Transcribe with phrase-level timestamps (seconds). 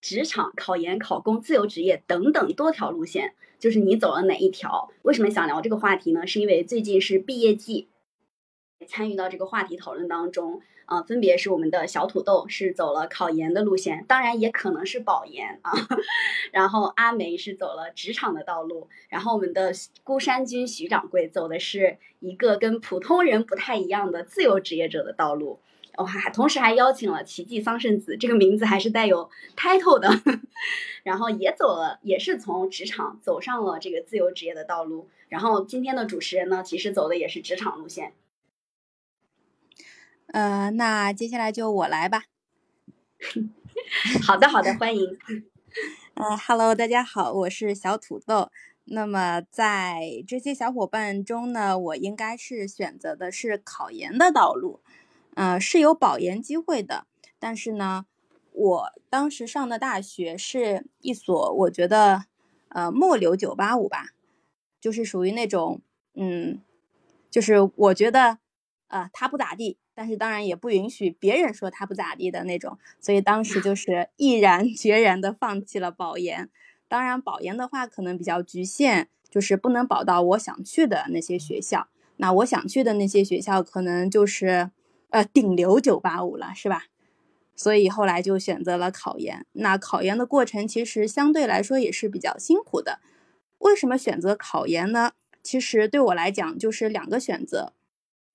[0.00, 4.90] 职场、考研、考公、自由职业等等多条路线，就是你走了哪一条？
[5.02, 6.26] 为什么想聊这个话题呢？
[6.26, 7.88] 是因为最近是毕业季，
[8.86, 10.62] 参与到这个话题讨论当中。
[10.86, 15.70] 啊，分别是我们的小土豆是走了考研的路线，当然也可能是保研啊。
[16.50, 19.70] 然后阿梅是走了职场的道路，然后我们的
[20.02, 25.60] 孤山君徐掌柜走的是一个跟普通人不太一样的自由职业者的道路。
[25.96, 30.08] 我还同时还邀请了奇迹桑葚子，这个名字还是带有 title 的，
[31.02, 35.08] 然后也走了，也是从职场走上了这个自由职业的道路。
[35.28, 38.12] 然后今天的主持人呢，其实走的也是职场路线。
[40.28, 42.24] 呃，那接下来就我来吧。
[44.26, 45.18] 好的，好的，欢迎。
[46.14, 48.50] 呃，Hello，大家好，我是小土豆。
[48.86, 54.80] 那么在这些小伙伴中呢，我应该是选择的是考研的道路，
[55.40, 57.06] 呃，是有保研机会的。
[57.38, 58.04] 但是呢，
[58.52, 62.26] 我当时上的大学是一所我觉得
[62.68, 64.08] 呃末流九八五吧，
[64.78, 65.80] 就是属于那种
[66.14, 66.60] 嗯，
[67.30, 68.36] 就是我觉得
[68.88, 69.78] 啊，他不咋地。
[69.94, 76.50] 但是当然也不允许别人说他不咋地的那种，所以当时就 是毅然 决然的放弃了保研。
[76.86, 81.88] 当然保研的话可能比较局限，就是不能保到我想去的那些学校。
[82.16, 84.70] 那我想去的那些学校可能就是
[85.10, 86.84] 呃顶流九八五了，是吧？
[87.54, 89.44] 所以后来就选择了考研。
[89.52, 93.00] 那考研的过程其实相对来说也是比较辛苦的。
[93.58, 95.12] 为什么选择考研呢？
[95.42, 97.74] 其实对我来讲就是两个选择。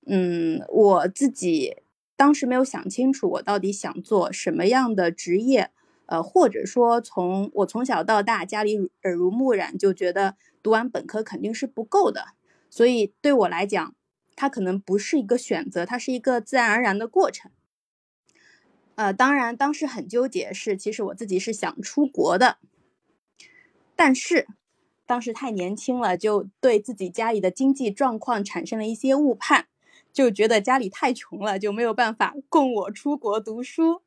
[0.06, 1.78] 嗯，我自己
[2.16, 5.72] 当时没有想清楚，我到底想做什么样的职业，
[6.06, 12.34] 呃，或者说从我从小到大家里耳濡目染，就觉得读完本科肯定是不够的，
[12.70, 13.96] 所以对我来讲，
[14.36, 17.52] 它可能不是一个选择，它是一个自然而然的过程。
[18.96, 22.58] 呃，当然当时很纠结，是其实我自己是想出国的，
[23.96, 24.48] 但是
[25.06, 29.68] 当时太年轻了，就对自己家里的经济状况产生了一些误判。
[30.14, 34.02] 就觉得家里太穷了，就没有办法供我出国读书。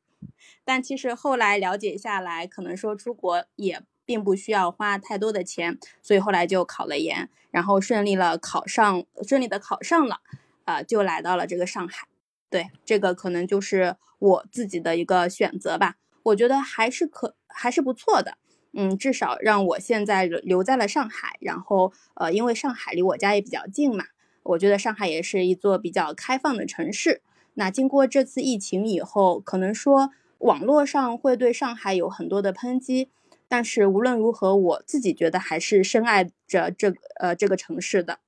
[0.65, 10.21] 但其实后来了解下来，可能说出国也并不需要花太多的钱，所以后来就考了研，然后顺利了考上，顺利的考上了，
[10.65, 12.07] 啊，就来到了这个上海。
[12.49, 15.97] 对，这个可能就是我自己的一个选择吧。
[16.23, 18.39] 我觉得还是可还是不错的，
[18.73, 24.05] 嗯，至少让我现在留在了上海，然后呃，因为上海离我家也比较近嘛。
[24.41, 27.21] 我觉得上海也是一座比较开放的城市。
[27.53, 30.09] 那经过这次疫情以后，可能说
[30.39, 33.11] 网络上会对上海有很多的抨击，
[33.49, 38.19] 但是无论如何，我自己觉得还是深爱着这个呃这个城市的。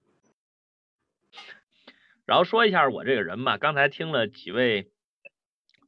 [2.26, 4.92] 然后说一下我这个人吧，刚才听了几位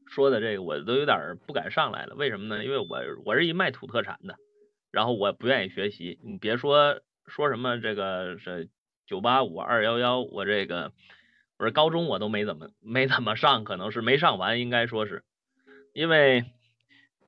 [0.07, 2.15] 说的这个，我都有点不敢上来了。
[2.15, 2.63] 为什么呢？
[2.63, 2.87] 因为我
[3.25, 4.37] 我是一卖土特产的，
[4.91, 6.19] 然后我不愿意学习。
[6.23, 8.69] 你别说说什么这个是。
[9.05, 10.93] 九八五二幺幺，我这个
[11.57, 15.25] 我说高中我都没怎么没怎么上，可能是没上完，应该说是
[15.91, 16.45] 因为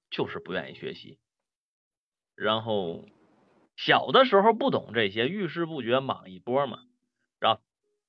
[0.09, 1.19] 就是不愿意学习。
[2.35, 3.05] 然后
[3.75, 6.79] 小的时候不懂这些，遇事不决莽一波嘛。
[7.39, 7.61] 然后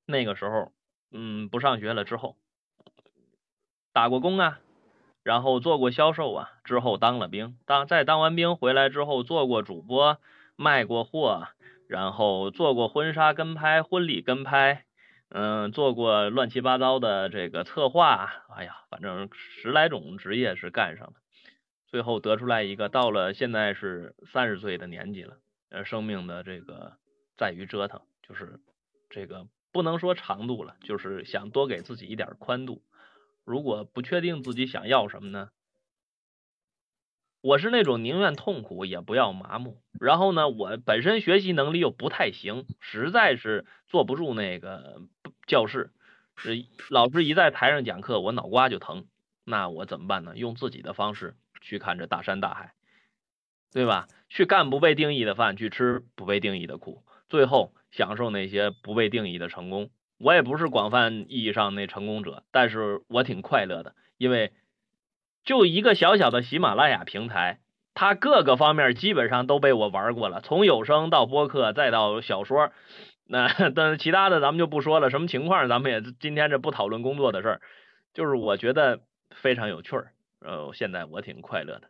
[0.05, 0.73] 那个时候，
[1.11, 2.37] 嗯，不上学了之后，
[3.93, 4.61] 打过工啊，
[5.23, 10.19] 然后做过销售啊，之后当了兵，当在当完兵回来之后做过主播，
[10.57, 11.49] 卖过货。
[11.89, 14.85] 然后做过婚纱跟拍、婚礼跟拍，
[15.29, 21.13] 嗯，做过乱七八糟的这个策划，哎呀，反正十来种职业是干上了，
[21.87, 25.39] 最后得出来一个，到了现在是三十岁的年纪了，
[25.71, 26.97] 呃，生命的这个
[27.37, 28.61] 在于折腾，就是
[29.09, 32.83] 这个不能说长度了，就是想多给自己一点宽度。
[33.45, 35.51] 如果不确定自己想要什么呢？
[37.43, 45.01] 我是那种宁愿痛苦也不要麻木，然后呢，我本身学习能力又不太行，实在是坐不住那个
[45.47, 45.93] 教室，
[46.91, 49.07] 老师一在台上讲课，我脑瓜就疼。
[49.45, 50.37] 那我怎么办呢？
[50.37, 51.37] 用自己的方式
[51.67, 52.73] 去看这大山大海，
[53.73, 54.07] 对吧？
[54.29, 59.91] 去干不被定义的饭，去吃不被定义的苦，最后享受那些不被定义的成功。
[60.19, 64.53] 我也不是广泛意义上那成功者，但是我挺快乐的，因为。
[65.45, 67.61] 就一个小小的喜马拉雅平台，
[67.95, 72.73] 它各个方面基本上都被我玩过了，从有声到播客再到小说，
[73.29, 77.61] 那但是其他的咱们就不说了，什么情况咱们也今天这不讨论工作的事儿，
[78.13, 79.03] 就是我觉得
[79.37, 80.11] 非常有趣儿，
[80.47, 81.89] 呃，现在我挺快乐的。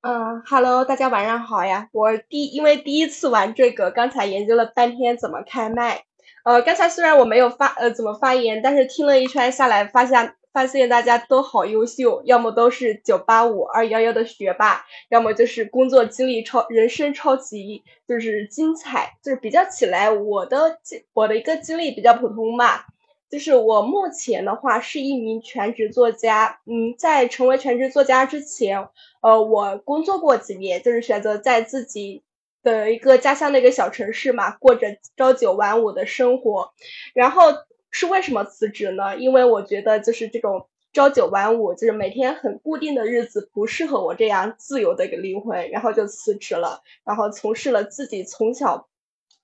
[0.00, 6.04] 嗯哈喽大家晚上好呀，我第因为第一次玩这个，刚才研究了半天怎么开麦。
[6.44, 20.78] 呃，刚才虽然我没有发呃怎么发言，但是听了一圈下来，发现发现大家都好优秀，要么都是九八五、二幺幺的学霸，要么就是工作经历超人生超级就是精彩，就是比较起来，我的
[21.12, 22.86] 我的一个经历比较普通吧。
[23.30, 28.88] 就是我目前的话是一名全职作家，嗯，在成为全职作家之前，
[29.20, 32.22] 呃，我工作过几年，就是选择在自己
[32.62, 36.72] 的一个家乡的一个小城市嘛，过着朝九晚五的生活，
[37.14, 37.42] 然后。
[37.90, 39.16] 是为什么辞职呢？
[39.16, 48.87] 因为我觉得就是这种朝九晚五，就是每天很固定的日子不适合我这样自由的一个灵魂，然后就辞职了，然后从事了自己从小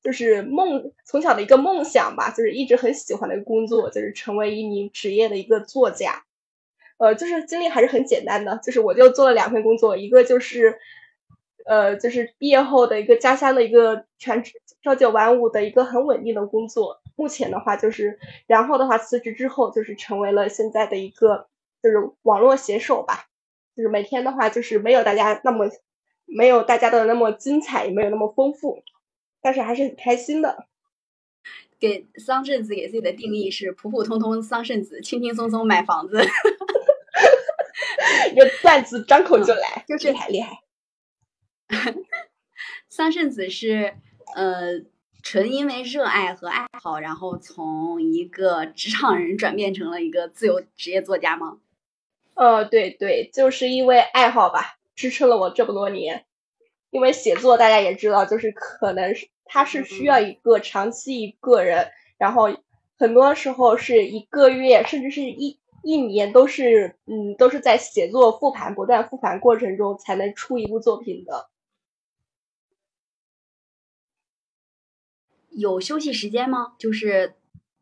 [0.04, 6.22] 就是梦从小的一个梦想吧，就是一直很喜欢的工作，就是成为一名职业的一个作家。
[6.98, 10.78] 呃，就是经历还是很简单的，就是我就做了两份工作，一个就是
[11.66, 14.52] 呃就是毕业后的一个家乡的一个全职
[14.82, 17.00] 朝九晚五的一个很稳定的工作。
[17.16, 21.48] 目前的话就是，然后的话辞职之后就是成为了现在的一个
[21.82, 23.26] 就是网络写手吧，
[23.74, 25.70] 就是每天的话就是没有大家那么
[26.26, 28.82] 没有大家的那么精彩，也没有那么丰富，
[29.44, 30.66] 但是还是很开心的。
[31.78, 36.18] 给桑葚子给自己的定义是普普通通桑葚子，轻轻松松买房子。
[38.32, 40.62] 一个段子张口就来，就是厉害厉害。
[42.88, 43.98] 桑葚子是
[44.34, 44.82] 呃。
[45.26, 51.60] 纯因为热爱和爱好，然后从一个职场人转变成了一个自由职业作家吗？
[52.34, 56.26] 呃，对对，就是因为爱好吧，支撑了我这么多年。
[56.94, 62.56] 因为写作大家也知道，就是可能是它是需要一个长期一个人，然后
[62.96, 71.50] 很多时候是一个月，甚至是一一年都是嗯都是在写作复盘不断复盘过程中才能出一部作品的。
[75.50, 76.76] 有休息时间吗？
[76.78, 77.34] 就是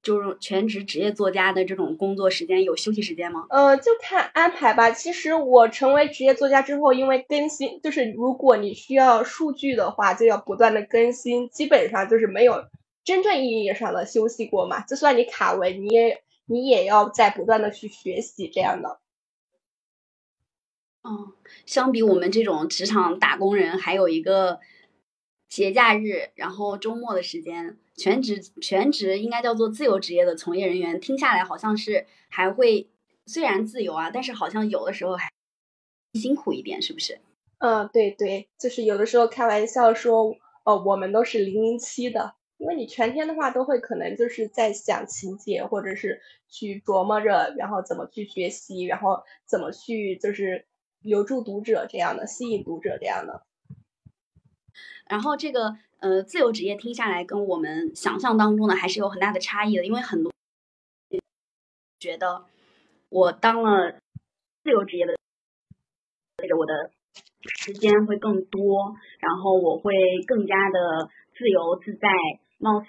[0.02, 3.46] 就是全职职业作家的这种工作时间有休息时间吗？
[3.50, 4.90] 呃，就看安排吧。
[4.90, 12.64] 其实我成为职业作家之后，因为更新，就是如果你需要数据的话，就要不断的更新，基本上就是没有
[13.04, 14.81] 真正意义上的休息过嘛。
[14.81, 18.98] 就算你卡文，你也你也要在不断的去学习这样的。
[21.05, 21.32] 嗯，
[21.66, 24.60] 相比我们这种职场打工人，还有一个。
[25.48, 32.88] 节假日，然后周末的时间，全职全职应该叫做自由职业的从业人员，听下来好像是还会
[33.26, 35.30] 虽然自由啊，但是好像有的时候还
[36.14, 37.20] 辛苦一点，是不是？
[37.58, 40.34] 嗯，对对，就是有的时候开玩笑说，
[40.64, 50.66] 呃，我们都是零零七的，因为你全天的话都会可能就是在想情节，或者是去琢磨着，然后怎么去学习，然后怎么去就是
[51.00, 53.46] 留住读者这样的，吸引读者这样的。
[55.06, 60.32] 然后这个呃自由职业听下来跟我们想象当中的还是有很大的差异的，因为很多
[62.00, 62.44] 觉得
[63.08, 63.93] 我当了
[64.64, 65.14] 自由职业的，
[66.58, 66.90] 我的
[67.40, 69.94] 时间会更多，然后我会
[70.26, 71.08] 更加的
[71.38, 72.08] 自由自在。
[72.58, 72.87] 貌似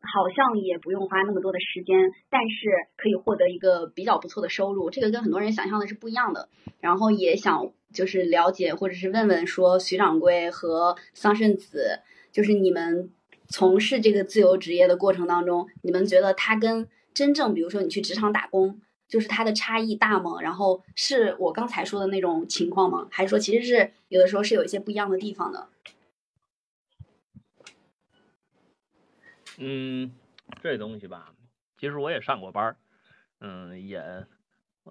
[0.00, 1.96] 好像也不用花那么多的时间，
[2.30, 2.66] 但是
[2.96, 6.48] 可以获得一个比较不错的收入，这个跟很多人想象的是不一样的。
[6.80, 12.00] 然后也想就是了解或者是问问说徐掌柜和桑葚子，
[12.34, 13.12] 就是你们
[13.48, 20.42] 从事这个自由职业的过程当中，你们觉得它跟真正比如说你去职场打工，就是它的差异大吗？
[20.42, 23.06] 然后是我刚才说的那种情况吗？
[23.12, 25.68] 还是说其实是有的时候是有一些不一样的地方的？
[29.58, 30.10] 嗯，
[30.60, 31.32] 这东西吧，
[31.78, 32.76] 其实我也上过班儿，
[33.40, 34.26] 嗯，也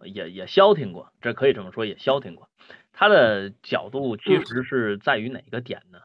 [0.05, 2.47] 也也消停过，这可以这么说，也消停过。
[2.93, 5.99] 他的角度其实是在于哪个点呢？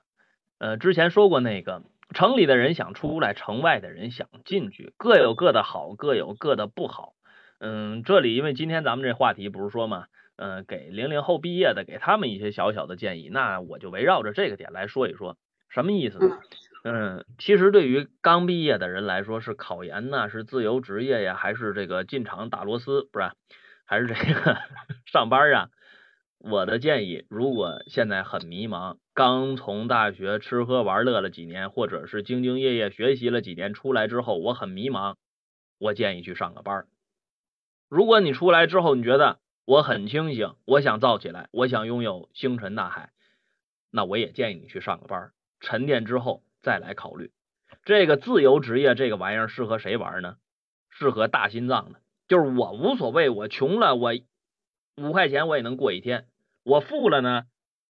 [0.58, 1.82] 呃，之前说过那个，
[2.14, 7.14] 城里的人想出来，城外的人想进去，各有各的好，各有各的不好。
[7.60, 15.36] 嗯，这里因为今天咱们这话题不是说嘛，嗯，给零零后毕业的，给他们一些小小的建议，那我就围绕着这个点来说一说，
[15.68, 16.38] 什么意思呢？
[16.84, 23.30] 嗯，其实对于刚毕业的人来说，是考研呢，是自由职业呀，还是这个进厂打螺丝，不是？
[23.84, 24.58] 还是这个
[25.06, 25.68] 上班啊？
[26.38, 35.16] 我的建议，如果现在很迷茫，刚从大学吃喝玩乐了几年，或者是兢兢业业学习了几年，出来之后我很迷茫，
[35.78, 36.86] 我建议去上个班。
[37.88, 43.10] 如果你出来之后你觉得我很清醒，我想造起来，我想拥有星辰大海，
[43.90, 46.42] 那我也建议你去上个班，沉淀之后。
[46.60, 47.30] 再来考虑，
[47.84, 50.38] 这个自由职业这个玩意儿适合谁玩呢？
[50.90, 54.12] 适合大心脏的，就是我无所谓，我穷了我
[54.98, 56.26] 五块钱我也能过一天，
[56.64, 57.44] 我富了呢，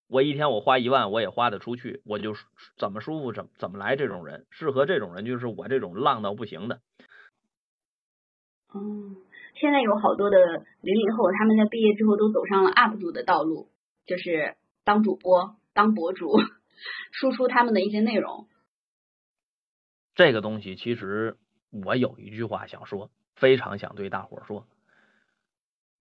[0.08, 2.34] 我一天我花一万我也花得出去，我就
[2.78, 3.96] 怎么舒服怎怎么来。
[3.96, 6.80] 这种人适合这种人，就是我这种浪到不行的。
[8.74, 9.16] 嗯，
[9.54, 10.36] 现在有好多的
[10.80, 13.68] 零零后，他们在毕业之后都走上了 UP 主的道路，
[14.06, 16.36] 就是当主播、当博主，
[17.12, 18.48] 输出他们的一些内容。
[20.14, 21.36] 这个东西其实
[21.70, 24.66] 我有一句话想说，非常想对大伙儿说：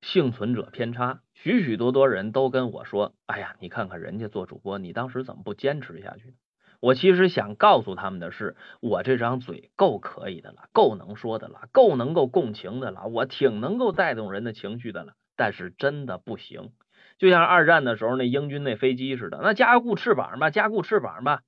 [0.04, 1.22] 幸存者偏差。
[1.34, 6.36] 许许多多人都跟我说：“哎呀，你看看人家做主播，你当时怎么不坚持下去？”
[6.82, 15.14] 我其实想告诉他们的是，我这张嘴够可以的了，够能说的了，够能够共情的了，我挺能够带动人的情绪的了。
[15.38, 16.74] 但是真的不行，
[17.18, 21.44] 就像二战的时候那英军那飞机似的，那加固翅膀吧，加固翅膀吧，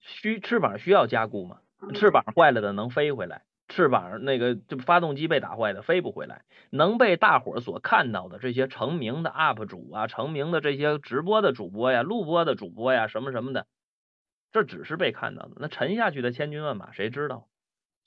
[0.00, 1.60] 需翅膀需要加固吗？
[1.94, 13.66] 翅膀坏了的能飞回来，翅膀那个就发动机被打坏的飞不回来，能被大伙儿所看到的这些成名的 UP 主啊，成名的这些直播的主播呀，录播的主播呀，什么什么的。
[14.50, 17.48] 这只是被看到的，那沉下去的千军万马谁知道？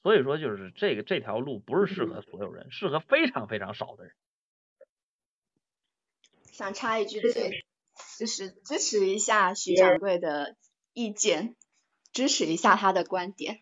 [0.01, 4.13] 所以说，就是这个这条路不是适合所有人，适合非常非常少的人。
[6.51, 7.63] 想插一句嘴，
[8.17, 10.55] 就是支持一下徐掌柜的
[10.93, 11.55] 意见，
[12.11, 13.61] 支持一下他的观点。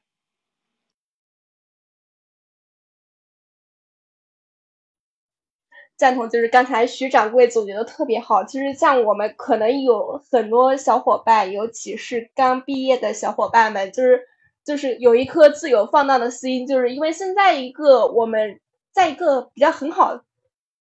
[5.99, 8.41] 赞同，就是刚才徐掌柜总结的特别好。
[8.45, 14.21] 其实像我们可能有很多小伙伴，尤其是刚毕业的小伙伴们，就是
[14.63, 18.61] 就是有一颗自由放荡的心，就是因为现在一个我们
[18.93, 20.21] 在一个比较很好，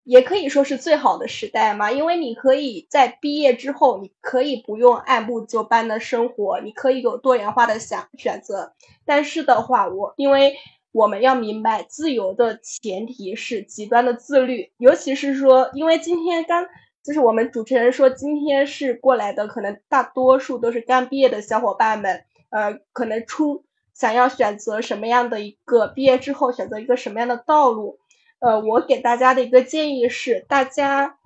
[0.05, 1.91] 也可以说是最好的时代嘛。
[1.91, 8.71] 因为你可以在毕业之后，你可以不用按部就班的生活，你可以有多元化的想选择。
[9.05, 10.55] 但是的话，我因为。
[10.93, 16.67] 我们要明白，自由的前提是极端的自律，尤其是说，因为今天刚
[17.01, 27.99] 就是我们主持人说，今天是过来的，可能大多数都是刚毕业的小伙伴们，呃，可能出想要选择什么样的一个毕业之后选择一个什么样的道路，
[28.39, 31.17] 呃，我给大家的一个建议是，大家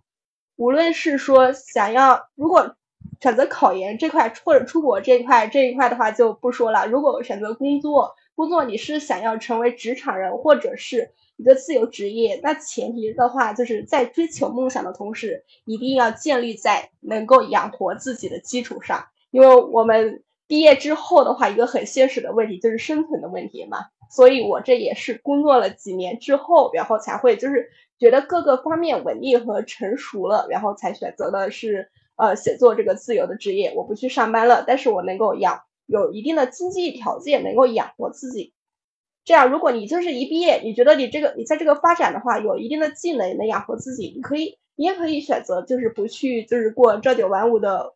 [0.58, 2.76] 无论是说想要如果
[3.20, 8.14] 选择考研这块或者出国这一块这一块的话就不说了，如果选择工作。
[8.36, 19.08] 工作你是想要成为职场人或者是一个自由职业，那前提的话就是在追求梦想的同时，一定要建立在能够养活自己的基础上。
[19.32, 23.80] 因为我们毕业之后的话，一个很现实的问题就是生存的问题嘛。
[24.10, 33.74] 所以我这也是工作了几年之后，然后才会就是觉得各个方面稳定和成熟了，然后才选择的是呃写作这个自由的职业。
[33.75, 35.63] 我不去上班了，但是我能够养。
[35.86, 38.54] 有一定的经济条件能够养活自己，
[39.24, 47.94] 这样如果你就是一毕业，你觉得你这个你在这个发展的话，有一定的技能能养活自己，你可以你也可以选择就是不去就是过朝九晚五的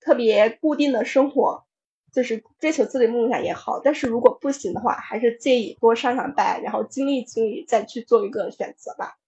[0.00, 1.64] 特别固定的生活，
[2.12, 3.80] 就是追求自己的梦想也好。
[3.80, 9.18] 但是如果不行的话，还是建议多上上班，然后经历经历再去做一个选择吧。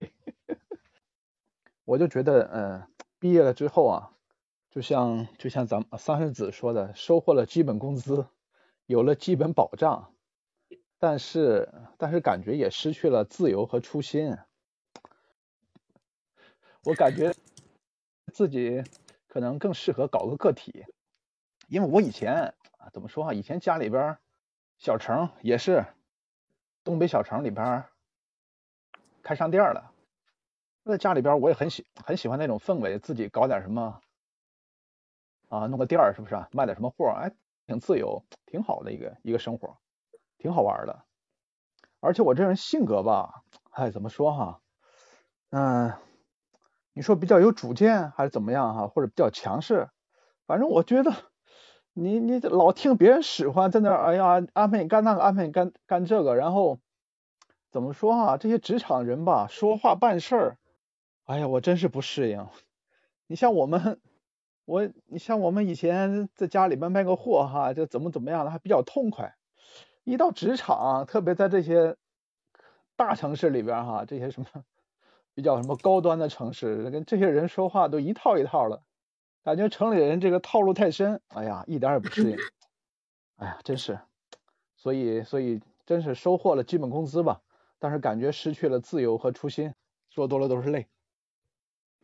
[1.84, 2.82] 我就觉得，嗯，
[3.18, 4.10] 毕业了之后啊。
[4.72, 8.26] 就像就像咱们三十子说的，收获了基本工资，
[8.86, 10.14] 有了基本保障，
[10.98, 14.38] 但是但是感觉也失去了自由和初心。
[16.84, 17.34] 我感觉
[18.32, 18.82] 自己
[19.28, 20.86] 可能更适合搞个个体，
[21.68, 24.16] 因为我以前啊怎么说啊，以前家里边
[24.78, 25.84] 小城也是
[26.82, 27.84] 东北小城里边
[29.22, 29.92] 开商店了，
[30.84, 34.01] 在家里边我也很喜很喜欢那种氛围，自己搞点什么。
[35.52, 36.48] 啊，弄个店儿是不是啊？
[36.52, 37.10] 卖点什么货？
[37.10, 37.30] 哎，
[37.66, 39.76] 挺自由，挺好的一个一个生活，
[40.38, 41.04] 挺好玩的。
[42.00, 44.60] 而且我这人性格吧，哎，怎么说哈？
[45.50, 45.92] 嗯，
[46.94, 48.88] 你说比较有主见还是怎么样哈？
[48.88, 49.90] 或者比较强势？
[50.46, 51.12] 反正我觉得，
[51.92, 56.80] 你你老听别人使唤，在那儿，哎呀，安排你干那个，安排你干干这个，然后
[57.70, 58.38] 怎么说哈？
[58.38, 60.58] 这些职场人吧，说话办事儿，
[61.26, 62.48] 哎呀，我真是不适应。
[63.26, 64.00] 你像我们。
[64.64, 69.36] 我，你像我们以前在家里边卖个货哈，就怎么怎么样的还比较痛快。
[70.04, 71.96] 一到职场，特别在这些
[72.96, 74.46] 大城市里边哈，这些什么
[75.34, 78.82] 比较什么高端的城市，跟这些人说话都一套一套的，
[79.42, 82.36] 感觉城里人这个套路太深，哎呀，一点也不适应。
[83.36, 83.98] 哎呀，真是，
[84.76, 87.40] 所以所以真是收获了基本工资吧，
[87.80, 89.74] 但是感觉失去了自由和初心，
[90.10, 90.86] 说多了都是泪。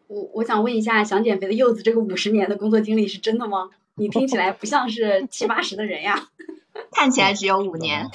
[0.08, 3.70] 我我想问一下，想减肥的柚子，这个五十年的工作经历是真的吗？
[3.94, 6.28] 你听起来不像是七八十的人呀，
[6.92, 8.10] 看起来只有五年。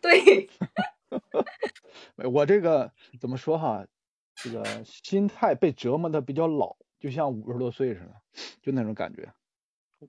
[0.00, 0.48] 对，
[2.30, 3.86] 我这个怎么说哈？
[4.34, 8.14] 这个心态被折磨的比较老，就像五十多岁似的，
[8.62, 9.32] 就那种感觉。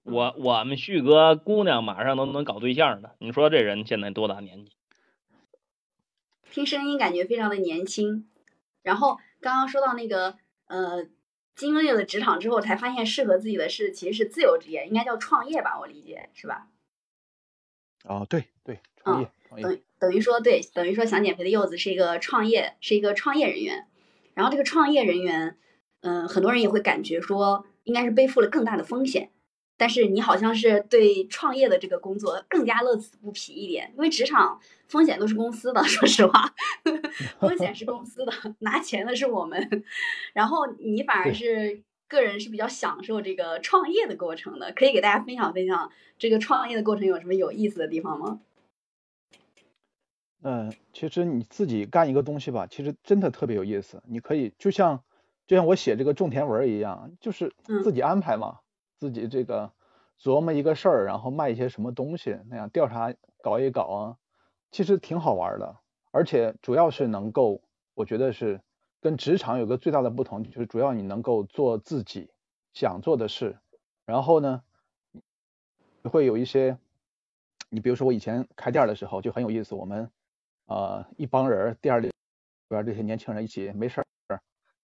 [0.04, 4.72] 我我们旭哥姑娘马上都能搞对象了，你说这人现在多大年纪？
[6.52, 8.28] 听声音感觉非常的年轻。
[8.82, 11.08] 然后刚刚说到那个呃，
[11.56, 15.80] 经历了职场之后才发现适合自己的是其实是自由职业，应该叫创业吧？
[15.80, 16.68] 我理解是吧？
[18.04, 19.30] 哦，对对，创业。
[19.62, 23.88] 等等于说对，等于说想减肥的柚子是一个创业，是一个创业人员。
[24.34, 25.58] 然后这个创业人员，
[26.02, 29.32] 嗯，很多人也会感觉说应该是背负了更大的风险。
[29.78, 36.54] 但是你好像是对创业的这个工作更加乐此不疲一点，因为职场风险都是公司的， 说实话，
[37.40, 39.84] 风险是公司的， 拿钱的是我们，
[40.34, 48.40] 然后你反而是个人是比较享受这个创业的过程的，可以给大家分享分享这个创业的过程有什么有意思的地方吗？
[50.44, 55.04] 嗯，其实你自己干一个东西吧，其实真的特别有意思，你可以就像
[55.48, 57.52] 就像我写这个种田文一样，就是
[57.84, 58.60] 自己安排嘛。
[58.98, 59.72] 自己这个
[60.20, 64.18] 琢磨一个事儿，然后卖一些什么东西，那样调查搞一搞啊，
[64.72, 65.78] 其实挺好玩的。
[66.12, 67.62] 而且主要是能够，
[67.94, 68.62] 我觉得是
[69.02, 72.32] 跟职场有个最大的不同，就是主要你能够做自己
[72.74, 73.58] 想做的事。
[74.06, 74.64] 然后呢，
[76.04, 76.78] 会有一些，
[77.70, 80.10] 你比如说我以前开店的时候就很有意思，我们
[80.68, 82.12] 呃一帮人店里
[82.70, 84.02] 边这些年轻人一起没事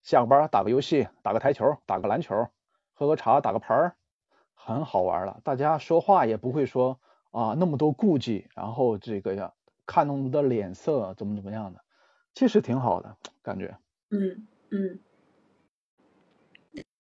[0.04, 2.50] 下个班打个游戏，打个台球，打个篮球，
[2.94, 3.96] 喝个茶，打个牌儿。
[4.64, 7.00] 很好玩了，大家说话也不会说
[7.32, 9.52] 啊那么多顾忌，然后这个呀
[9.88, 11.82] 看那么多脸色怎么怎么样的，
[12.36, 13.76] 其实挺好的感觉。
[14.12, 15.00] 嗯嗯，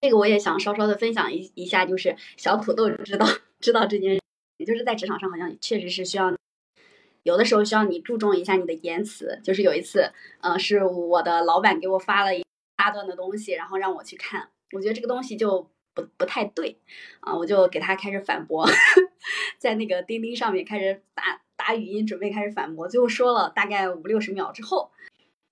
[0.01, 3.27] 这个我也想稍稍的分享一一下，就是小土豆知道
[3.60, 4.20] 知道这件，
[4.58, 6.36] 也就是在职场上好像确实是需要，
[7.22, 9.39] 有的时候需要你注重一下你的言辞。
[9.44, 12.44] 就是有一次，呃，是我的老板给我发了一
[12.75, 15.70] 大段的东西，然后让我去看，我觉得这个东西就。
[15.93, 16.77] 不不太对，
[17.19, 18.67] 啊，我就给他开始反驳，
[19.60, 22.88] 在那个钉钉上面开始打打语音，准备开始反驳。
[22.88, 24.91] 最后说了大概五六十秒之后，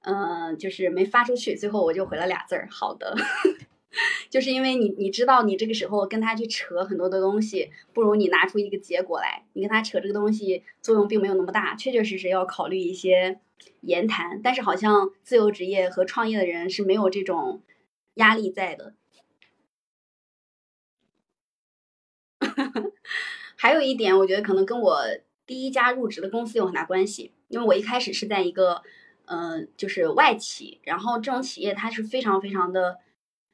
[0.01, 1.55] 嗯，就是没发出去。
[1.55, 3.15] 最后我就回了俩字儿：好的。
[4.29, 9.43] 就是因为你你知道，你这个时候跟他去扯很多的东西，不如你拿出一个结果来。
[9.53, 13.39] 你跟他扯这个东西作用并没有那么大，确确实实要考虑一些
[13.81, 14.41] 言谈。
[14.43, 17.63] 但是好像自由职业和创业的人是没有这种
[18.13, 18.93] 压力在的。
[23.55, 25.01] 还有一点，我觉得可能跟我
[25.45, 28.81] 第一家入职的公司有很大关系，因为我一开始是在一个，
[29.25, 32.97] 嗯，就是外企，然后这种企业它是非常非常的，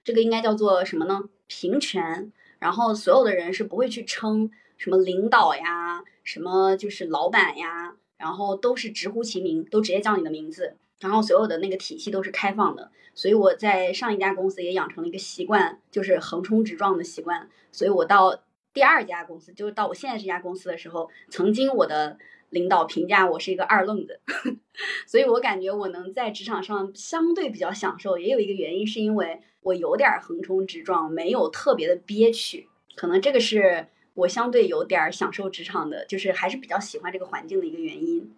[0.04, 1.24] 这个应该叫做什么呢？
[1.48, 18.42] 平权，然后所有的人是不会去称什么领导呀，什么就是老板呀，然后都是直呼其名，都直接叫你的名字，然后所有的那个体系都是开放的，所以我在上一家公司也养成了一个习惯，就是横冲直撞的习惯，所以我到。
[18.76, 24.20] 第二家公司就是到我现在这家公司的时候，曾经我的领导评价我是一个二愣子，
[25.08, 38.36] 所以我感觉我能在职场上相对比较享受，也有一个原因是因为我有点横冲直撞，没有特别的憋屈，可能这个是我相对有点享受职场的，就是还是比较喜欢这个环境的一个原因。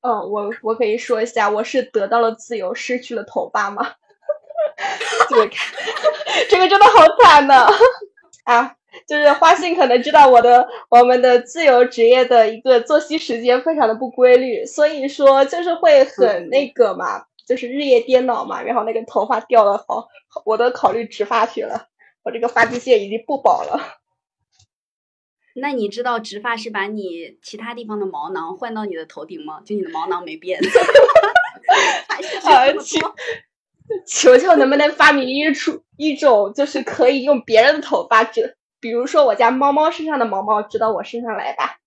[0.00, 3.96] 嗯，我我可以说一下，我是得到了自由，失去了头发吗？
[5.28, 5.74] 这个看，
[6.48, 7.66] 这个真的好惨呢
[8.44, 8.76] 啊！
[9.06, 20.08] 就是花信可能知道我的我们的自由职业的一个作息时间非常的不规律，所以说就是会很那个嘛，就是日夜颠倒嘛，然后那个头发掉了，好，
[20.44, 21.86] 我都考虑植发去了，
[22.24, 23.80] 我这个发际线已经不保了。
[25.54, 29.60] 那你知道植发是把你其他地方的毛囊换到你的头顶吗？
[29.64, 30.60] 就你的毛囊没变。
[34.06, 41.78] 求求能不能发明一出一种，就是可以用别人的头发遮，比如说我家猫猫身上的毛毛，织到我身上来吧。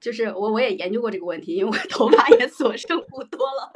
[0.00, 3.72] 就是我我也研究过这个问题，因为我头发也所剩不多了。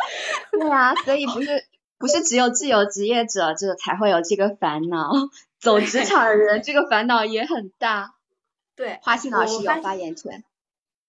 [0.50, 1.64] 对啊，所以不是
[1.98, 5.12] 不是只有自由职业者这才会有这个烦恼，
[5.60, 8.14] 走职场的人这个烦恼也很大。
[8.74, 10.44] 对，花心老师有发言权。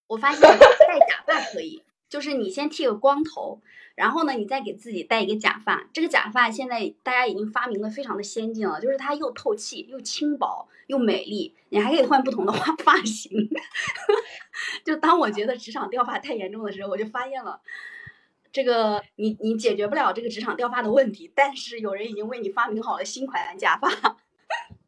[0.06, 3.60] 我发现戴假发可以，就是你先剃个光头。
[3.98, 5.90] 然后呢，你再给自己戴一个假发。
[5.92, 13.32] 这个假发现在大家已经发明的非常的先进了，就是它又透气又轻薄又美丽，你还可以换不同的发 发型。
[14.86, 17.60] 就当我觉得职场掉发太严重的时候，我就发现了
[18.52, 23.90] 这个你你解决不了这个职场掉发的问题，但是有人已经为你发明好了新款假发。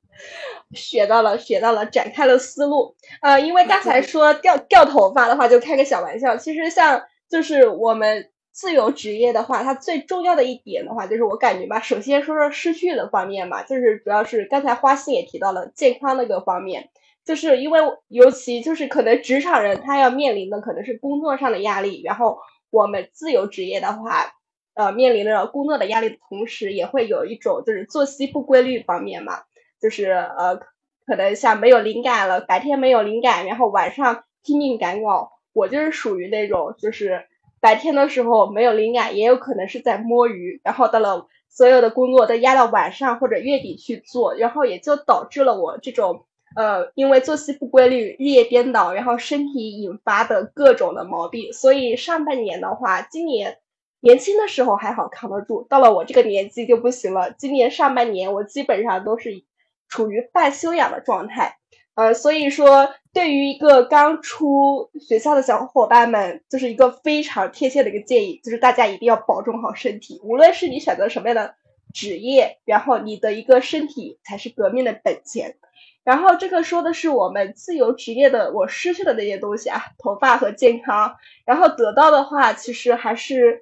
[0.75, 2.95] 学到了，学到了，展开了思路。
[3.21, 6.37] 呃，因为刚才说掉掉头发的话，就开个小玩笑。
[6.37, 8.29] 其实像就是我们。
[8.51, 16.89] 自由职业的话，它最重要的一点的话，就是我感觉吧，首先说说失去的方面吧，就是主要是刚才花信也提到了健康那个方面，
[17.23, 24.33] 就是因为尤其就是可能职场人他要面临的可能是工作上的压力，然后我们自由职业的话，
[24.73, 29.41] 呃，面临着工作的压力的同时，也会有一种就是作息不规律方面嘛，
[29.79, 30.57] 就是呃，
[31.05, 35.31] 可能像没有灵感了，白天没有灵感，然后晚上拼命赶稿。
[35.53, 37.25] 我就是属于那种就是
[37.61, 46.25] 白天的时候没有灵感，也有可能是在摸鱼，然后到了所有的工作都压到晚上或者月底去做，然后也就导致了我这种。
[46.55, 53.59] 呃，因为作息不规律、日夜颠倒，然后身体引发的各种的毛病，所以上半年的话，今年
[53.99, 57.31] 年轻的时候还好扛得住，到了我这个年纪就不行了。
[57.37, 59.43] 今年上半年我基本上都是
[59.87, 61.59] 处于半休养的状态，
[61.95, 71.55] 呃，所以说对于一个刚出学校的小伙伴们，就是一个非常贴切的一个建议，就是大家一定要保重好身体，无论是你选择什么样的
[71.93, 75.57] 职业，然后你的一个身体才是革命的本钱。
[76.05, 81.17] 然后这个说的是我们自由职业的我失去的那些东西啊，头发和健康。
[81.45, 83.61] 然后得到的话，其实还是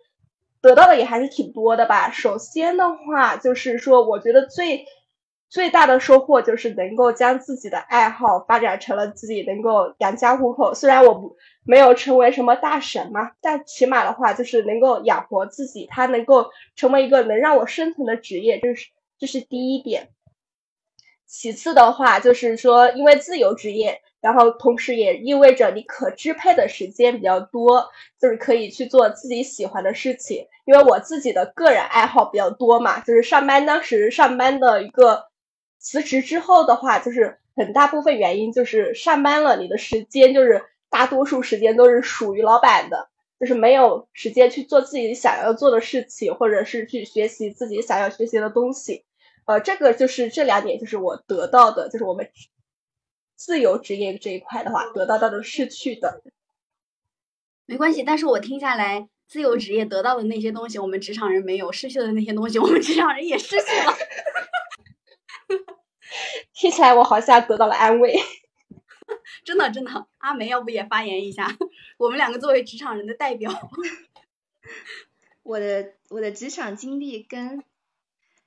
[0.62, 2.12] 得到的也还是挺多的吧。
[2.12, 4.86] 首先的话，就是说我觉得最
[5.50, 10.74] 最大的收获就是能够将自己的爱好发展成了自己能够养家糊口。
[10.74, 20.10] 虽然我不没有成为什么大神嘛，但起码的话就是能够养活自己，它能够成为一个能让我生存的职业，这是这是第一点。
[21.26, 30.48] 其次的话，就是说，因为自由职业，然后同时也意味着你可支配的时间比较多，就是可以去做自己喜欢的事情。
[30.64, 35.26] 因为我自己的个人爱好比较多嘛，就是上班当时上班的一个
[35.80, 43.10] 辞职之后的话，就是很大部分原因就是上班了，你的时间就是大多数时间都是属于老板的，
[43.40, 49.06] 就是没有时间去做自己想要做的事情，或者是去学习自己想要学习的东西。
[49.46, 52.30] 呃，这个就是这两点，就是我得到的，就是我们
[53.38, 56.22] 自由职业这一块的话，得到到的失去的，
[57.66, 58.04] 没关系。
[58.04, 63.94] 但是我听下来，自由职业得到的那些东西，我们职场人没有；失去的那些东西，我们职场人也失去了。
[66.54, 68.16] 听起来我好像得到了安慰。
[69.46, 71.58] 真的真的，阿梅要不也发言一下？
[71.98, 73.52] 我们两个作为职场人的代表，
[75.44, 77.64] 我的我的职场经历跟。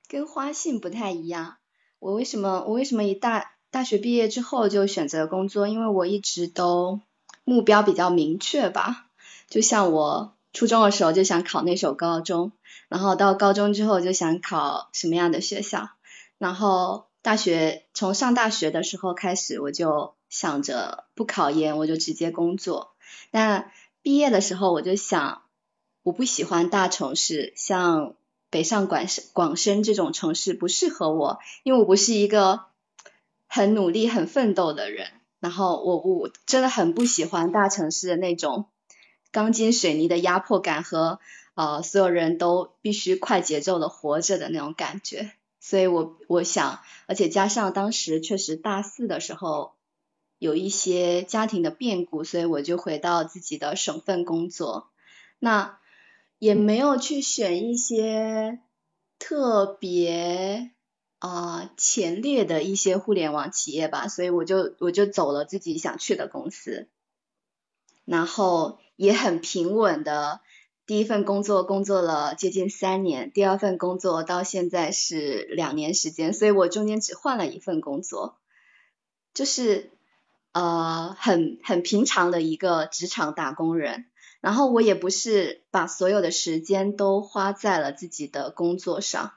[0.07, 1.55] 跟花信不太一样，
[1.99, 5.69] 我为什么我为什么一大大学毕业之后就选择工作？
[5.69, 6.99] 因为我一直都
[7.45, 9.07] 目标比较明确吧。
[9.47, 12.51] 就像我初中的时候就想考那所高中，
[12.89, 15.91] 然后到高中之后就想考什么样的学校，
[16.41, 22.95] 然后大学从上大学的时候开始我就想着不考研我就直接工作。
[23.29, 25.43] 但毕业的时候我就想，
[26.01, 28.15] 我不喜欢大城市，像。
[28.53, 32.65] 北上广深广深这种城市不适合我，因为我不是一个
[33.47, 35.07] 很努力、很奋斗的人。
[35.39, 38.65] 然后我我真的很不喜欢大城市的那种
[39.31, 41.21] 钢筋水泥的压迫感和
[41.55, 45.31] 呃所有人都必须快节奏的活着的那种感觉。
[45.61, 49.75] 所以我我想，而且加上当时确实大四的时候
[50.39, 54.89] 有一些家庭的变故，所以我就回到自己的省份工作。
[55.39, 55.77] 那。
[56.41, 58.61] 也没有去选一些
[59.19, 60.71] 特别
[61.19, 66.89] 啊前列的一些互联网企业吧，所以我就我就走了自己想去的公司，
[68.05, 70.41] 然后也很平稳的，
[70.91, 78.35] 第一份工作工作了接近三年，第二份工作到现在是两年时间，所以我中间只换了一份工作，
[79.33, 79.89] 就是
[80.51, 84.07] 呃很很平常的一个职场打工人。
[84.41, 89.31] 然后我也不是把所有的时间都花在了自己的工作上，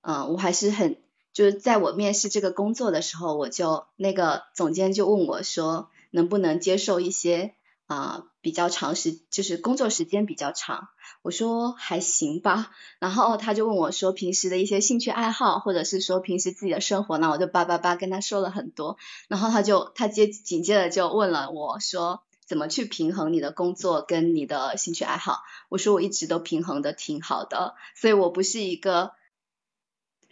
[0.00, 0.96] 嗯，我还是很
[1.32, 7.54] 就是在我面试这个工作的时候，我就那个总监就问我说，能不能接受一些
[7.90, 10.88] 啊比较长时，就是工作时间比较长，
[11.22, 12.70] 我说还行吧。
[13.00, 18.96] 然后他就问我说，平时的一些兴趣爱好，或者是说平时自己的生活呢，我就叭叭叭跟他说了很多。
[19.28, 22.22] 然后他就他接紧接着就问了我说。
[22.46, 25.44] 怎么去平衡你的工作跟你的兴趣爱好？
[25.68, 29.12] 我说我一直都平衡的挺好的，所以我不是一个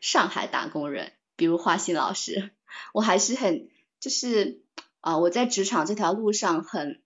[0.01, 2.51] 上海打工人，比如花心老师，
[2.93, 3.69] 我还是很
[4.01, 4.65] 就是
[5.01, 7.01] 啊，我在职场这条路上很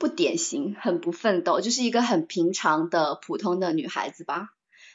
[0.00, 4.48] 不典型，很不奋斗，就是一个很平常的普通的女孩子吧。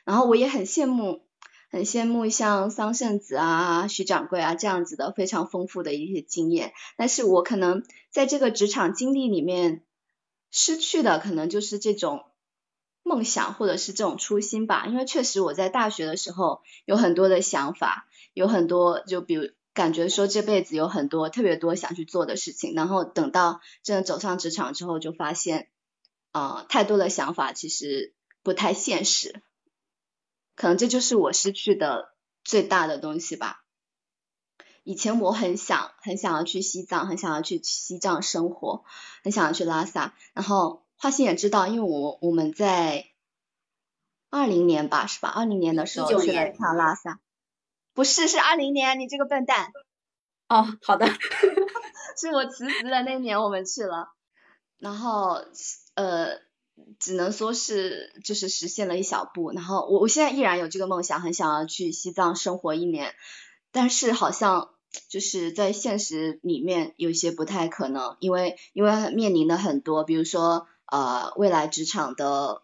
[0.04, 1.24] 然后我也很羡慕。
[1.72, 9.84] 很羡慕像桑葚子啊、徐掌柜啊这样子的非常丰富的一些经验，但是我可能在这个职场经历里面
[10.52, 12.24] 失去的可能就是这种
[13.04, 14.86] 梦想或者是这种初心吧。
[14.88, 25.70] 因为确实我在大学的时候有很多的想法，有很多就比如感觉说这辈子有很多特别多想去做的事情，然后等到真的走上职场之后，就发现
[26.32, 29.44] 啊，太多的想法其实不太现实，
[30.56, 33.64] 可能这就是我失去的最大的东西吧。
[34.86, 38.86] 以前我很想很想要去西藏，很想要去西藏生活，
[39.24, 40.16] 很想要去拉萨。
[40.34, 43.08] 然后花心也知道，因为我我们在
[44.30, 45.28] 二零年吧，是吧？
[45.28, 47.20] 二零年的时候去了一趟拉萨。
[47.96, 49.72] 不是，是二零年，你这个笨蛋。
[50.50, 51.08] 哦，好的，
[52.20, 54.10] 是我辞职的那年我们去了，
[54.78, 55.40] 然后
[55.96, 56.40] 呃，
[57.00, 59.52] 只能说是就是实现了一小步。
[59.52, 63.16] 然后我我现在依然有这个梦想，很想要去西藏生活一年，
[63.72, 64.72] 但是好像
[65.10, 72.62] 就是在现实里面有些不太可能，因为因为面临的很多，比如说呃未来职场的。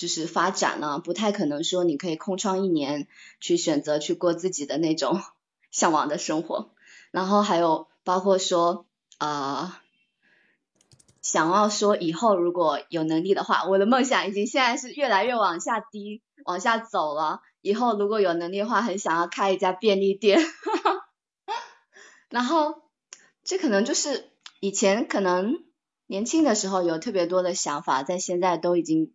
[0.00, 3.06] 就是发展了，不太可能说你可以空窗一年
[3.38, 5.20] 去选择去过自己的那种
[5.70, 6.70] 向往的生活，
[7.10, 8.86] 然后还有包括说
[9.18, 9.82] 啊，
[11.20, 17.42] 想要说以后如果有能力的话，我的梦想已经现在是越来越往下低，往下走了。
[17.60, 20.40] 以后如果有能力的话，很想要开一家便利店，
[22.30, 22.84] 然后
[23.44, 25.62] 这可能就是以前可能
[26.06, 29.12] 年轻的时候有特别多的想法，在现在都已经。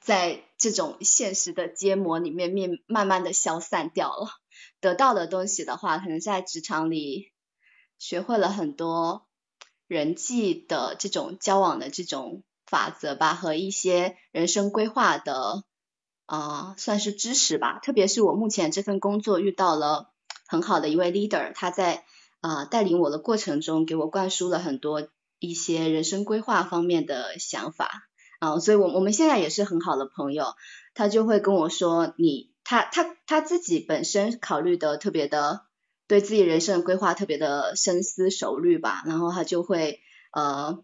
[0.00, 4.28] 在这种现实的结膜里面，面慢慢的消散掉了。
[4.80, 7.32] 得到的东西的话，可能在职场里
[7.98, 9.26] 学会了很多
[9.86, 15.64] 人际的这种交往的这种法则吧，和一些人生规划的
[16.26, 17.80] 啊，算是知识吧。
[17.80, 20.12] 特别是我目前这份工作遇到了
[20.46, 22.04] 很好的一位 leader，他在
[22.40, 25.08] 啊带领我的过程中，给我灌输了很多
[25.38, 28.04] 一些人生规划方面的想法。
[28.38, 30.54] 啊，所以，我我们现在也是很好的朋友，
[30.94, 35.62] 他就会跟我说，你他他他自己本身考虑的特别的，
[36.06, 40.00] 对自己人生的规划特别的深思熟虑吧，然后他就会
[40.32, 40.78] 呃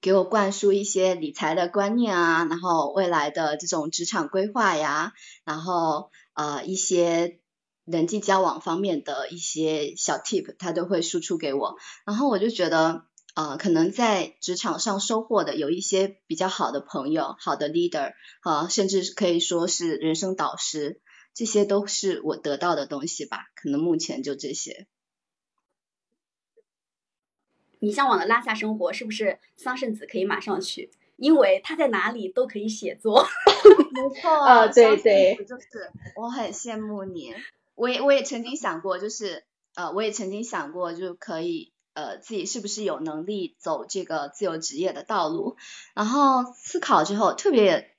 [0.00, 5.12] 给我灌输一些理财的观念啊，然后未来的这种职场规划呀，
[5.44, 7.38] 然后呃一些
[7.84, 13.04] 人际交往方面的一些小 tip，他都会输出给我，然后我就觉得。
[13.36, 21.02] 呃，可能在职场上收获的有一些比较好的朋友、好的 leader，啊，甚至可以说是人生导师，
[21.34, 23.44] 这些都是我得到的东西吧。
[23.54, 24.86] 可能目前就这些。
[27.80, 30.90] 你向往的拉萨生活是不是桑葚子可以马上去？
[31.18, 33.22] 因为他在哪里都可以写作。
[33.92, 35.66] 没错 啊，对对，就是
[36.16, 37.34] 我很羡慕你。
[37.74, 39.44] 我也我也曾经想过，就是
[39.74, 41.74] 呃，我也曾经想过，就可以。
[41.96, 45.56] 呃，自己是不是有能力走这个自由职业的道路？
[45.94, 47.90] 然后思考之后，特别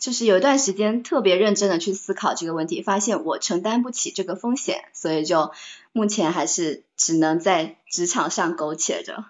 [0.00, 5.52] 就是有一段时间特别认真的去思考这个问题，发现我承担不起这个风险，所以就
[5.92, 9.24] 目前还是只能在职场上苟且着。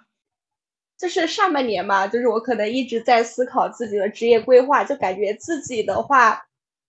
[0.96, 6.45] 就是上半年嘛，就是我可能一直在思考自己的职业规划，就感觉自己的话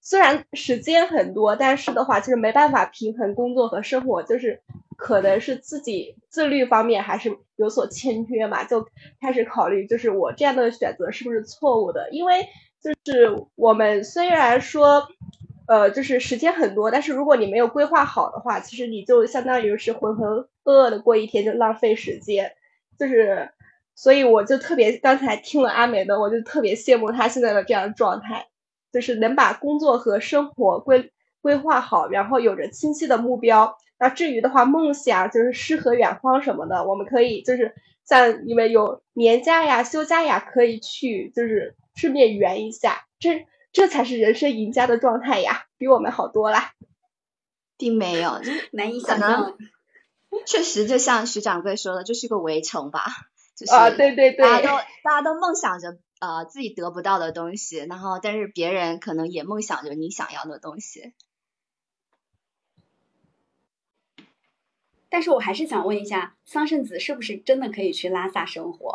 [0.09, 4.61] 虽然时间很多，但是的话就是没办法平衡工作和生活，就是。
[4.99, 8.83] 可能是自己自律方面还是有所欠缺嘛，就
[9.21, 12.09] 开始考虑，就是我这样的选择是不是错误的？
[12.09, 12.47] 因为
[12.81, 15.07] 就是我们虽然说，
[15.67, 22.53] 呃，就是时间很多，但是如果你没有规划好的话，其实你就相当于是浑浑噩噩的过一天，就浪费时间。
[22.97, 23.51] 就是，
[23.93, 28.47] 所以我就特别刚才听了阿美的，我就特别羡慕她现在的这样状态，
[28.97, 33.77] 就是能把工作和生活规规划好，然后有着清晰的目标。
[33.99, 46.71] 那至于的话，梦想就是诗和远方什么的，我们可以就是像你们有年假呀、休假呀，可以去就是顺便圆一下，这这才是人生赢家的状态呀，比我们好多啦。
[47.77, 49.55] 并没有，难以想象。
[50.47, 53.03] 确实，就像徐掌柜说的，就是个围城吧。
[53.71, 54.43] 啊，对对对。
[54.43, 61.13] 大家都大家都梦想着呃自己得不到的东西，然后但是别人可能也梦想着你想要的东西。
[65.09, 68.91] 但是我还是想问一下，桑葚子是不是真的可以去拉萨生活？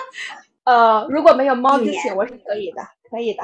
[0.64, 3.42] 呃，如果没有猫之前，我是可以的，可以的。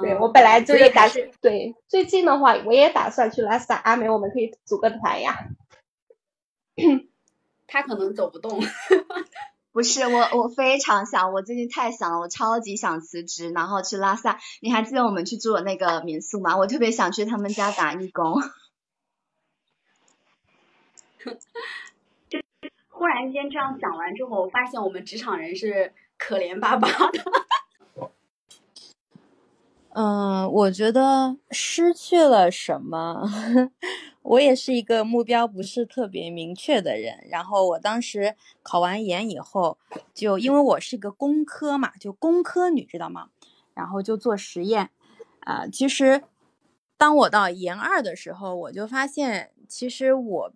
[0.00, 3.74] 对我本来就是打算，对最近的话，我也打算去拉萨。
[3.74, 5.48] 阿美，我们可以组个团呀。
[7.66, 8.60] 他可能走不动。
[9.72, 14.38] 不是我，我非常想，我最近太想了，我超级想辞职，然后去拉萨。
[14.60, 16.56] 你还记得我们去住的那个民宿吗？
[16.56, 18.42] 我特别想去他们家打义工。
[22.28, 22.38] 就
[22.88, 27.18] 忽然间这样讲完之后，我发现我们职场人是可怜巴巴的。
[30.00, 33.24] 嗯，我觉得失去了什么？
[34.22, 37.26] 我也是一个目标不是特别明确的人。
[37.28, 39.76] 然后我当时考完研以后，
[40.14, 43.30] 就因为我是个工科嘛，就工科女，知道吗？
[43.74, 44.90] 然后就做实验。
[45.40, 46.22] 啊，其实
[46.96, 50.52] 当我到研二的时候，我就发现，其实我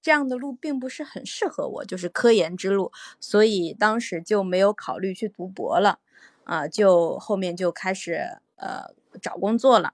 [0.00, 2.90] 这样的路并不是很适合我，就是科研之路。
[3.20, 5.98] 所以当时就没有考虑去读博了。
[6.44, 9.92] 啊，就后面就开始呃找工作了。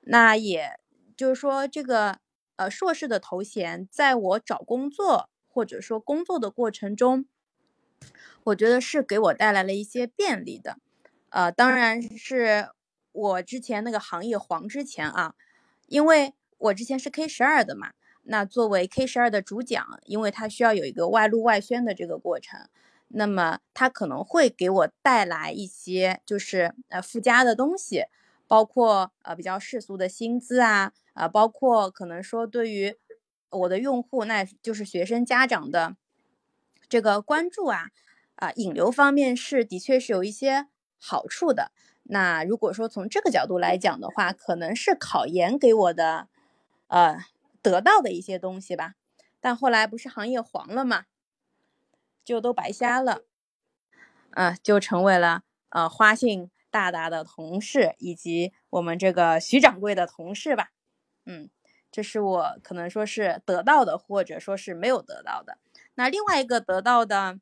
[0.00, 0.80] 那也
[1.16, 2.18] 就是说，这个
[2.56, 7.26] 呃硕士的头衔，在我找工作或者说工作的过程中，
[8.44, 10.78] 我觉得是给我带来了一些便利的。
[11.30, 12.68] 呃，当然是
[13.12, 15.34] 我之前那个行业黄之前啊，
[15.86, 17.92] 因为我之前是 K 十二的嘛，
[18.24, 22.68] 那作为 K 十二的主讲，因为它需要有一个外露外宣的这个过程。
[23.16, 28.06] 那么它可能会给我带来一些就是呃附加的东西，
[28.46, 32.96] 包括呃比较世俗的薪资啊，啊包括可能说对于
[33.50, 35.96] 我的用户，那就是学生家长的
[36.88, 37.90] 这个关注啊，
[38.34, 40.66] 啊引流方面是的确是有一些
[40.98, 41.70] 好处的。
[42.04, 46.28] 那如果说从这个角度来讲的话，可能是考研给我的
[46.88, 47.18] 呃
[47.62, 48.94] 得到的一些东西吧。
[49.40, 51.04] 但后来不是行业黄了嘛？
[52.24, 53.22] 就都白瞎了，
[54.30, 60.70] 啊，就成为了呃花信大大的同事，以及我们这个徐掌柜的同事吧，
[61.26, 61.50] 嗯，
[61.90, 65.58] 这是我可能说是得到的，或者说是没有得到的。
[65.94, 67.38] 那另外一个得到的，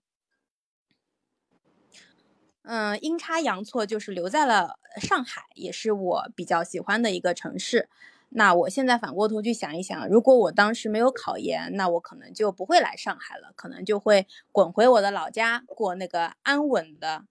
[2.62, 7.88] 嗯，阴差阳错就是留在了上海，也是我比较喜欢的一个城市。
[8.34, 17.26] 那我现在反过头去想一想，如果我当时没有考研，那我可能就不会来上海了，可能就会滚回我的老家过那个安稳的、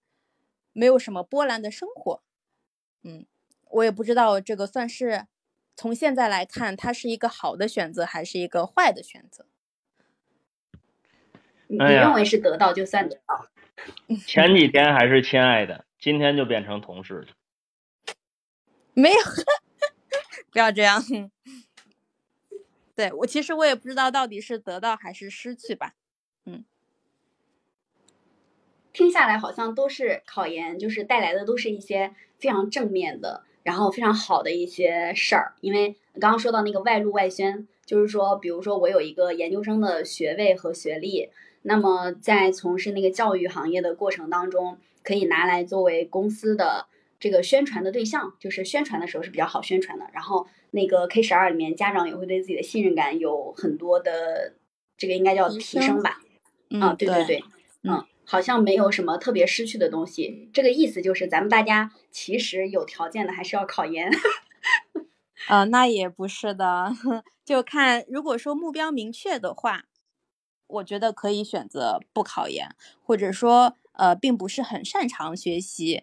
[0.72, 2.22] 没有什么波澜的生活。
[3.02, 3.26] 嗯，
[3.70, 5.26] 我也不知道这个算是
[5.74, 9.46] 从现在来看，它是一个好的选择还是一个坏的选择。
[11.66, 13.48] 你认为是得到就算得到？
[14.28, 17.26] 前几天还是亲爱的，今天就变成同事了。
[18.94, 19.18] 没有。
[20.52, 21.02] 不要这样，
[22.94, 25.94] 对我其实我也不知道到底是得到还是失去吧，
[26.44, 26.62] 嗯，
[28.92, 35.54] 听下来好像都是考研，就是带来的都是一些非常正面的，然后非常好的一些事儿。
[35.62, 41.30] 因为刚刚说到那个外露外宣，就是说，比如说我有一个研究生的学位和学历，
[41.62, 46.88] 那么在从事那个教育行业的过程当中，可以拿来作为公司的。
[47.22, 50.04] 这个宣传的对象，就是宣传的时候是比较好宣传的。
[50.12, 54.54] 然后那个 K 十二里面，家长也会对自己的信任感有很多的，
[54.96, 56.20] 这个应该叫提升吧？
[56.80, 57.44] 啊，对对对，
[57.84, 60.50] 嗯，好像没有什么特别失去的东西。
[60.52, 64.10] 这个意思就是，咱们大家其实有条件的还是要考研。
[65.46, 66.92] 啊， 那也不是的，
[67.46, 69.84] 就看如果说目标明确的话，
[70.66, 76.02] 我觉得可以选择不考研，或者说呃，并不是很擅长学习。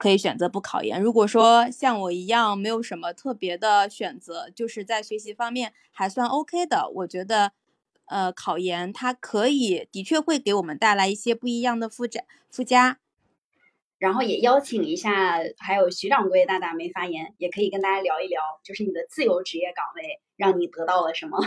[0.00, 0.98] 可以选择不考研。
[1.00, 7.52] 如果说像我一样没有什么特别的选择，就是在学习方面还算 OK 的，我觉得，
[8.06, 12.98] 呃，考研它可以的确会给我们带来一些不一样的附加附加。
[13.98, 21.38] 然后也邀请一下，还有徐掌柜大大没发言，也可以跟大家聊一聊，就是你的自由职业岗位让你得到了什么？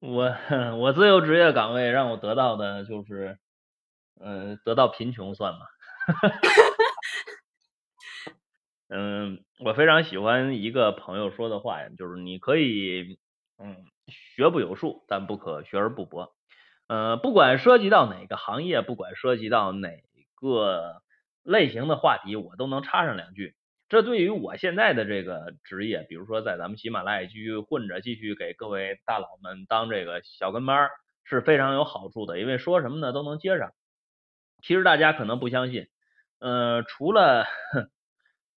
[0.00, 0.34] 我
[0.80, 3.38] 我自由职业岗位让我得到的就是，
[4.20, 5.60] 嗯，得到贫穷算吗？
[6.12, 6.40] 哈哈，
[8.88, 13.18] 嗯，我非常喜欢一个朋友说的话呀，就是你可以，
[13.58, 16.34] 嗯，学不有术，但不可学而不博。
[16.86, 20.02] 呃，不管涉及到哪个行业，不管涉及到哪
[20.34, 21.02] 个
[21.42, 23.54] 类型的话题，我都能插上两句。
[23.90, 30.88] 这对于我现在的这个职业，比如说在咱们喜马拉雅继续混着，继续给各位大佬们当这个小跟班，
[31.24, 32.38] 是非常有好处的。
[32.38, 33.72] 因为说什么呢，都能接上。
[34.62, 35.88] 其实大家可能不相信。
[36.40, 37.46] 呃，除了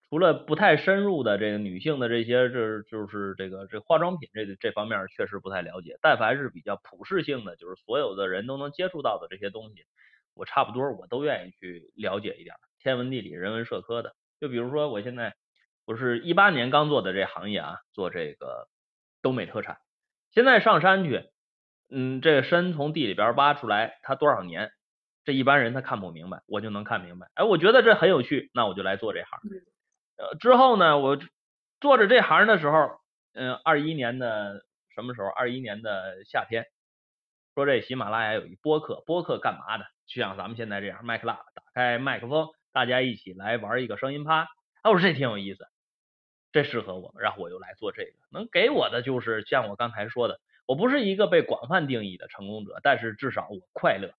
[0.09, 5.97] 除了不太深入的这个女性的这些，这就是这个这化妆品这这方面确实不太了解。
[6.01, 9.85] 但凡是比较普适性的，就是所有的人都能接触到的这些东西，
[10.33, 14.13] 我差不多我都愿意去了解一点，天文地理、人文社科的。
[14.39, 15.35] 就比如说我现在
[15.85, 18.67] 我是一八年刚做的这行业啊，做这个
[19.21, 19.77] 东北特产。
[20.31, 21.23] 现在上山去，
[21.89, 24.71] 嗯，这个参从地里边挖出来，它多少年？
[25.23, 27.29] 这一般人他看不明白，我就能看明白。
[27.35, 29.39] 哎，我觉得这很有趣，那我就来做这行。
[30.17, 31.17] 呃，之后呢，我
[31.79, 32.99] 做着这行的时候，
[33.33, 34.63] 嗯，二一年的
[34.95, 35.27] 什么时候？
[35.27, 36.65] 二一年的夏天，
[37.55, 39.85] 说这喜马拉雅有一播客，播客干嘛的？
[40.07, 44.47] 就像咱们现在这样，麦克拉打开麦克风，大家一起来玩一个声音趴。
[44.81, 45.67] 哎，我说这挺有意思。
[46.51, 48.11] 这适合我，然后我又来做这个。
[48.29, 54.13] 能给我的就是像我刚才说的，我不是一个被广泛定义的成功者，但是至少我快乐，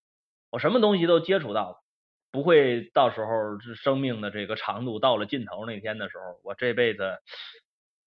[0.52, 1.82] 我什么东西都接触到了，
[2.30, 7.18] 不会到时候生命的这个长度到了尽头那天的时候，我这辈子，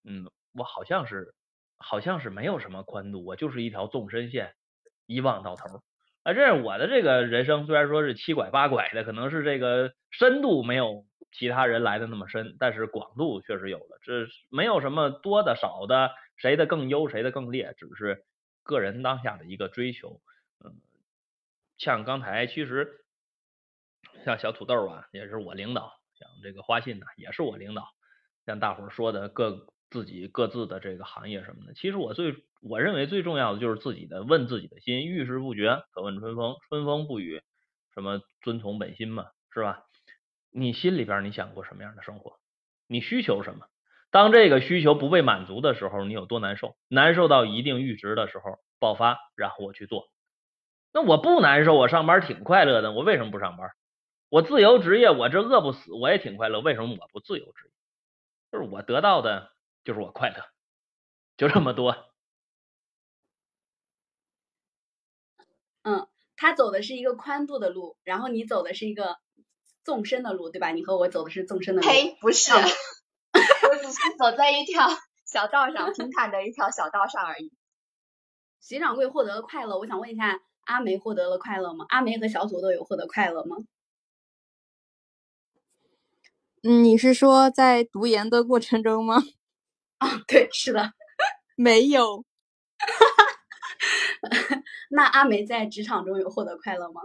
[0.03, 1.33] 嗯，我好像是
[1.77, 4.53] 好像是没有什么宽度，我就是一条纵深线，
[5.07, 5.81] 一望到头。
[6.21, 13.99] 啊，这是我的这个人生，虽然说是七拐八拐的，可能是这个深度没有其他人来的那么深，但是广度确实有了。
[14.03, 18.23] 这没有什么多的少的，谁的更优，谁的更劣，只是
[18.63, 20.21] 个人当下的一个追求。
[20.63, 20.73] 嗯，
[21.78, 23.05] 像刚才其实
[24.23, 25.84] 像小土豆啊，也是我领导；
[26.17, 27.88] 像这个花信呢，也是我领导。
[28.45, 29.67] 像大伙说的各。
[29.91, 37.41] 自己各自的这个行业什么的，其实我最我认为最重要的就是自己的问自己的心，遇事不决可问春风，春风不语，
[37.93, 39.86] 什么遵从本心嘛，是吧？
[40.51, 42.39] 你心里边你想过什么样的生活？
[42.88, 43.67] 你需求什么？
[44.11, 46.76] 当这个需求不被满足的时候，你有多难受？
[46.89, 50.09] 难受到一定阈值的时候爆发，然后我去做。
[50.95, 53.69] 那我不难受，我上班挺快乐的，我为什么不上班？
[54.29, 57.71] 我自由职业，我这饿不死，我也挺快乐，为什么我不自由职业？
[58.53, 59.51] 就是我得到的。
[59.83, 60.43] 就是我快乐，
[61.37, 61.95] 就这么多。
[65.83, 69.17] 嗯，他走的是一个宽度的路，然后你走的是一个
[69.83, 70.71] 纵深的路，对吧？
[70.71, 71.87] 你和我走的是纵深的路。
[71.87, 74.87] 呸，不是，我只是走在一条
[75.23, 77.53] 小道上，平坦的一条小道上而已。
[78.59, 81.86] 徐掌柜获得了快乐，我想问一下，阿梅获得了快乐吗？
[81.89, 83.57] 阿梅和小土豆有获得快乐吗？
[86.63, 89.24] 嗯，你是说在读研的过程中吗？
[89.99, 90.93] 啊，对，是的，
[91.55, 92.26] 没有。
[94.89, 97.01] 那阿梅在职场中有获得快乐吗？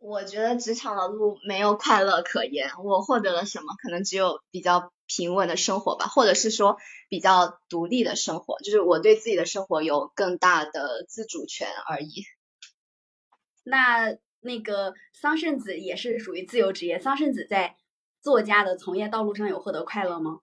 [0.00, 2.70] 我觉得职场的路没有快乐可言。
[2.82, 3.74] 我获得了什么？
[3.82, 6.78] 可能只有比较平稳的生活吧，或者是说
[7.10, 12.24] 比较独立的生活，就是我对自己的生活有更大的自主权而已。
[13.62, 16.98] 那那个桑葚子也是属于自由职业。
[16.98, 17.76] 桑葚子在
[18.22, 20.40] 作家的从业道路上有获得快乐吗？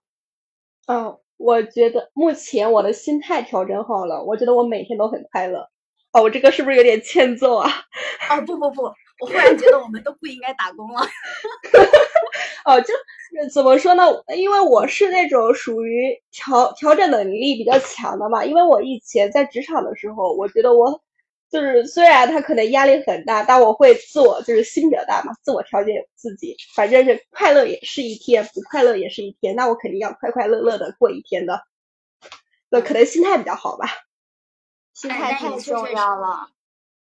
[0.86, 5.68] 嗯，我觉得目前我的心态调整好了，我觉得我每天都很快乐。
[6.12, 7.68] 哦，我这个是不是有点欠揍啊？
[8.30, 11.00] 哦，不不不，我忽然觉得我们都不应该打工了。
[12.64, 12.94] 哦，就
[13.52, 14.04] 怎么说呢？
[14.36, 18.44] 因为我是那种属于调调整能力比较强的嘛。
[18.44, 21.02] 因为我以前在职场的时候，我觉得我。
[21.50, 31.62] 就是虽然他可能压力很大，但我会自我就是心比较大嘛，自我调节自己，反正是快乐也是一天，不快乐也是一天，那我肯定要快快乐乐的过一天的。
[32.68, 33.88] 那可能心态比较好吧，
[34.92, 36.50] 心态太重要了。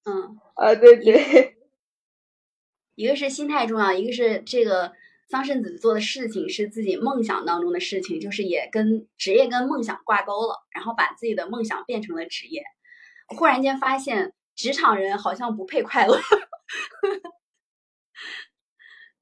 [0.04, 1.56] 嗯，啊对对，
[2.96, 4.94] 一个是心态重要，一个是这个
[5.30, 12.64] 桑葚子做的事情是自己梦想当中的事情，就是也跟职业跟梦想挂钩了，然后把自己的梦想变成了职业。
[13.28, 16.20] 忽然间发现，职场人好像不配快乐。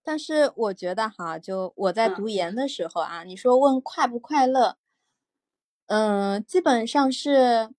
[0.04, 4.78] 但是我觉得哈，就我在读研的时候啊，你说问快不快乐，
[5.86, 7.70] 嗯，基本上是，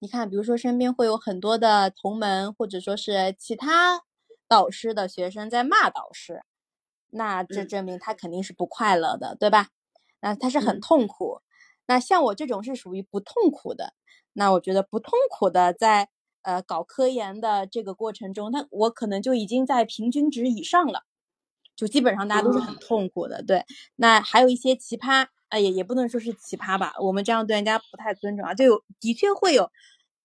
[0.00, 4.02] 你看，比如说身边会有很多的同门，或者说是其他
[4.50, 6.42] 导师的学生在骂导师，
[7.10, 9.68] 那这证明他肯定是不快乐的，对吧？
[10.20, 11.40] 那他是很痛苦。
[11.86, 13.94] 那像我这种是属于不痛苦的。
[14.32, 16.08] 那我觉得不痛苦的，在
[16.42, 21.04] 呃搞科研的这个过程中，那我可能就已经在平均值以上了，
[21.76, 23.42] 就基本上大家都是很痛苦的。
[23.44, 23.64] 对，
[23.96, 28.54] 那还有一些奇葩，哎也也不能说是奇葩吧，我们这样对人家不太尊重啊。
[28.54, 29.70] 就有的确会有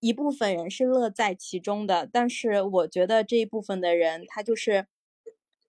[0.05, 4.87] 一部分人是乐在其中的，但是我觉得这一部分的人他就是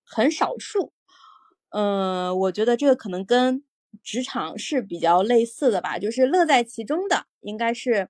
[0.05, 0.93] 很少数。
[1.71, 3.65] 嗯，我觉得这个可能跟
[4.03, 8.09] 职场是比较类似的吧，就是乐在其中的应该是。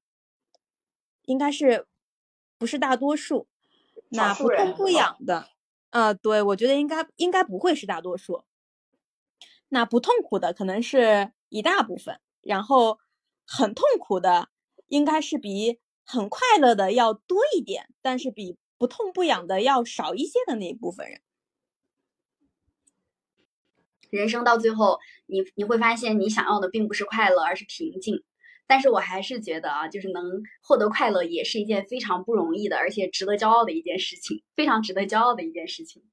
[1.28, 1.88] 应该是
[2.56, 3.48] 不是大多数？
[4.10, 5.48] 那不痛不痒的，
[5.90, 8.44] 呃，对我觉得应该应该不会是大多数。
[9.70, 13.00] 那不痛苦的可能是一大部分，然后
[13.44, 14.50] 很痛苦的
[14.86, 21.20] 应该是比很快乐的要多一点，但是比不痛不痒的要少一些的那一部分人。
[24.10, 28.22] 人生到最后，你你会发现，你想要的并不是快乐，而是平静。
[28.68, 36.04] 但是我还是觉得啊，就是能获得快乐也是一件非常不容易的，而且值得骄傲的一件事情，非常值得骄傲的一件事情。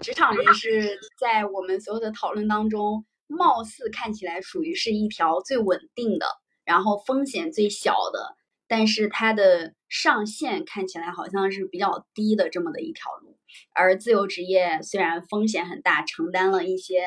[0.00, 6.26] 职场人士在我们所有的讨论当中，貌似看起来属于是一条最稳定的，
[6.64, 8.36] 然后风险最小的，
[8.68, 13.38] 但是它的上限看起来好像是比较低的这么的一条路。
[13.72, 17.06] 而自由职业虽然风险很大，承担了一些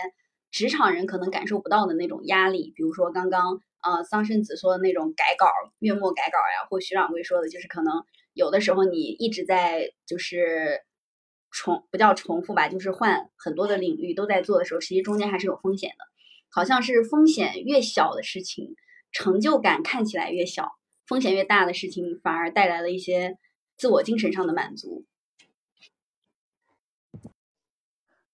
[0.49, 5.47] 职场人可能感受不到的那种压力，比如说刚刚呃桑葚子说的那种改稿、
[5.79, 8.03] 月末改稿呀，或徐掌柜说的，就是可能
[8.33, 10.81] 有的时候你一直在就是
[11.57, 16.05] 重不叫重复吧，就是换很多的领域都在做的时候，实际中间还是有风险的。
[16.51, 18.75] 好像是风险越小的事情，
[19.11, 20.65] 成就感看起来越小；
[21.07, 23.39] 风险越大的事情，反而带来了一些
[23.75, 25.05] 自我精神上的满足。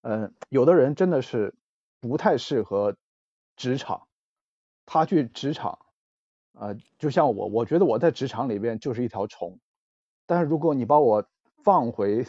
[0.02, 1.56] 嗯，有的人真的是
[2.02, 2.98] 不太适合
[3.56, 4.08] 职场，
[4.86, 5.80] 他去职场，
[6.60, 9.58] 呃，就像我，我觉得我在职场里边就是一条虫，
[10.26, 11.26] 但是如果你把我
[11.64, 12.26] 放回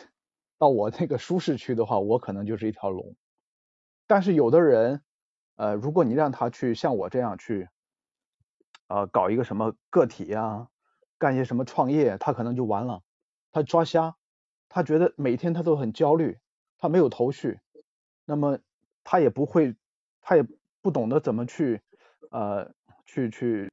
[0.65, 3.15] 到我那个舒适区的话，我可能就是一条龙。
[4.07, 5.03] 但是有的人。
[5.57, 7.69] 呃，如果你让他去像我这样去，
[8.89, 10.69] 呃，搞一个什么个体呀，
[11.17, 13.03] 干一些什么创业，他可能就完了，
[13.53, 14.17] 他抓瞎，
[14.69, 16.41] 他觉得每天他都很焦虑，
[16.77, 17.61] 他没有头绪，
[18.25, 18.59] 那么
[19.05, 19.77] 他也不会，
[20.21, 20.45] 他也
[20.83, 21.81] 不懂得怎么去，
[22.33, 22.75] 呃，
[23.07, 23.71] 去去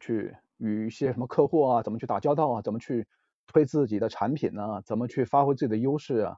[0.00, 3.06] 去与一些什么客户啊，怎么去打交道啊，怎么去
[3.46, 4.82] 推自己的产品呢？
[4.84, 6.36] 怎么去发挥自己的优势啊？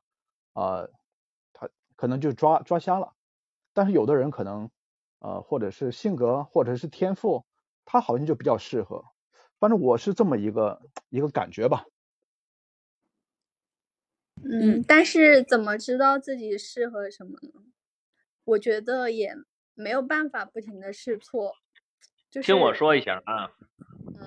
[0.53, 0.89] 啊，
[1.53, 3.13] 他可能就抓抓瞎了。
[3.73, 4.71] 但是有的人可能，
[5.19, 7.45] 呃，或者是性格，或者是天赋，
[7.85, 9.05] 他好像就比较适合。
[9.59, 11.85] 反正我是这么一个一个感觉吧。
[14.43, 17.63] 嗯，但是怎么知道自己适合什么呢？
[18.45, 19.35] 我觉得也
[19.75, 21.55] 没有办法不停的试错。
[22.31, 23.51] 就是听我说一下啊，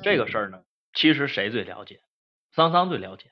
[0.04, 0.64] 这个事儿呢，
[0.94, 2.02] 其实谁最了解？
[2.60, 3.32] 桑桑最了解。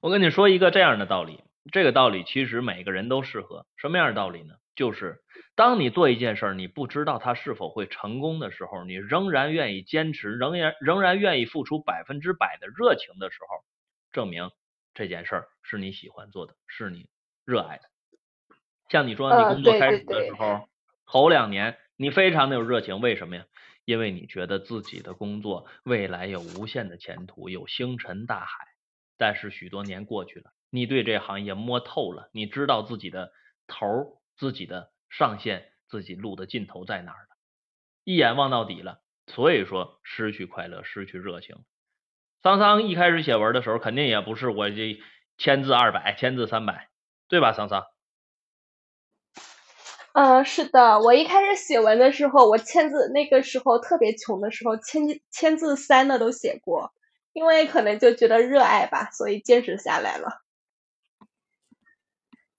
[0.00, 3.66] 我跟你说一个这样的道理，这个道理其实每个人都适合。
[3.76, 4.54] 什么样的道理呢？
[4.74, 5.18] 就是
[5.54, 13.62] 当你做一件事儿，你不知道它是否会成功的时候，你仍然愿意坚持，仍然仍然愿意付出百分之百的热情的时候，
[14.10, 14.50] 证明
[14.94, 17.10] 这件事儿是你喜欢做的，是你
[17.44, 17.82] 热爱的。
[18.88, 20.66] 像你说你工作开始的时候，
[21.04, 23.44] 头两年你非常的有热情，为什么呀？
[23.90, 28.68] 因为你觉得自己的工作未来有无限的前途，有星辰大海。
[29.18, 33.32] 但是许多年过去了，你对这行业摸透了，你知道自己的
[33.66, 34.06] 头儿。
[34.36, 37.36] 自己的上限，自己路的尽头在哪儿了？
[38.04, 41.56] 一眼望到底了，所以说失去快乐，失去热情。
[42.42, 44.98] 桑桑一开始写文的时候，肯定也不是我这
[45.36, 46.88] 千字二百，千字三百，
[47.28, 47.52] 对吧？
[47.52, 47.84] 桑桑？
[50.14, 56.92] 嗯，是的，我一开始写文的时候，我签字那个时候特别穷的时候，签签字三的都写过，
[57.32, 60.40] 因为可能就觉得热爱吧，所以坚持下来了。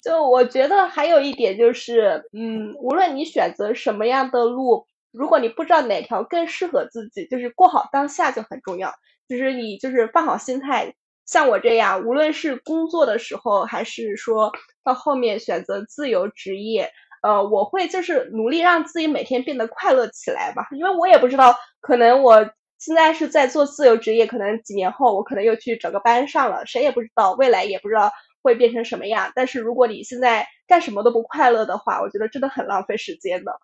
[0.01, 8.93] 就我觉得还有一点就是，嗯，无论你选择什么样的路，如果你不知道哪条更适合自己，就是过好当下就很重要。
[9.27, 10.95] 就是你就是放好心态，
[11.25, 14.51] 像我这样，无论是工作的时候，还是说
[14.83, 16.91] 到后面选择自由职业，
[17.21, 20.67] 呃，我会就是努力让自己每天变得快乐起来吧。
[20.71, 28.11] 因为我也不知道，可能我现在是在做自由职业，可能几年后我可能又去找个班上了，谁也不知道，未来也不知道。
[28.43, 29.31] 会变成什么样？
[29.35, 33.59] 但是如果你现在干什么都不快乐的话，我觉得真的很浪费时间的。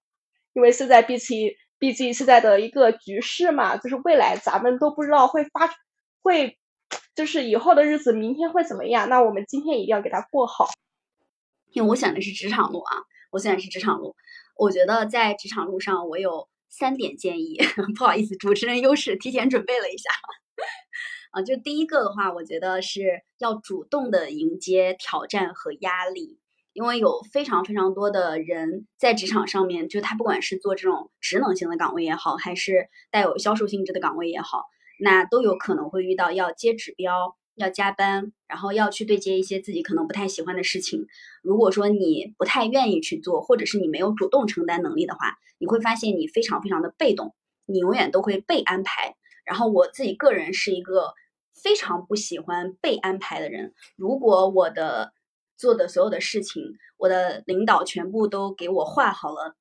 [0.53, 5.67] 因为现在毕竟毕竟现在的一个局势嘛，就是未来咱们都不知道会发
[6.21, 6.59] 会，
[7.15, 9.09] 就是以后的日子明天会怎么样？
[9.09, 10.69] 那我们今天一定要给它过好。
[11.71, 12.97] 因为我选的是职场路啊，
[13.31, 14.15] 我选的是职场路。
[14.55, 17.57] 我觉得在职场路上，我有三点建议。
[17.97, 20.09] 不好意思，主持人优势，提前准备了一下。
[21.31, 26.39] 啊，就第一个的话，我觉得是要主动的迎接挑战和压力，
[26.73, 34.63] 因为有非常非常多的人在职场上面，就他不管是做这种职能性的岗位也好，还是带有销售性质的岗位也好，
[34.99, 41.07] 那都有可能会遇到要接指标、要加班，然后要去对接一些自己可能不太喜欢的事情。
[41.41, 47.35] 如果说你不太愿意去做，或者是你没有主动承担能力的话，你会发现你非常非常的被动，
[47.65, 49.15] 你永远都会被安排。
[49.43, 51.13] 然后我自己个人是一个
[51.61, 53.73] 非常不喜欢被安排的人。
[53.95, 55.13] 如果我的
[55.57, 56.63] 做的所有的事情，
[56.97, 59.55] 我的领导全部都给我画好了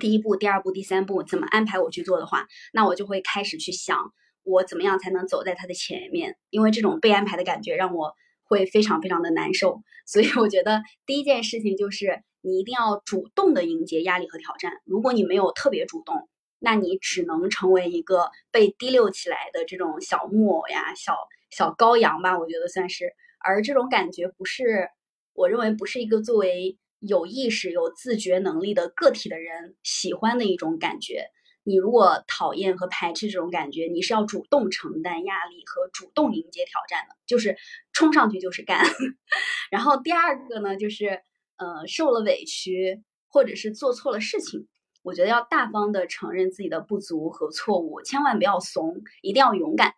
[0.00, 4.12] 第一步、第二步、第三步怎么安排我去做的话，那我就会开始去想
[4.50, 6.36] 我怎么样才能走在他的前面。
[6.50, 9.82] 因为这种被安排的感觉让我会非常非常的难受。
[10.06, 14.72] 所以我觉得第一件事情就是你一定要主动的迎接压力和挑战。
[14.84, 16.28] 如果你没有特别主动，
[16.58, 21.14] 那你只能成为一个被提溜起来的这种小木偶呀，小
[21.50, 23.14] 小羔羊吧，我觉得算是。
[23.38, 24.90] 而这种感觉不是，
[25.32, 31.30] 我认为不是一个作为有意识、有自觉能力的个体的人喜欢的一种感觉。
[31.70, 37.56] 你如果讨厌和排斥这种感觉，你是要主动承担压力和主动迎接挑战的，就是
[37.92, 38.84] 冲上去就是干。
[39.70, 41.22] 然后第二个呢，就是
[41.58, 44.66] 呃受了委屈或者是做错了事情，
[45.04, 49.94] 我觉得要大方的承认自己的不足和错误，千万不要怂，一定要勇敢。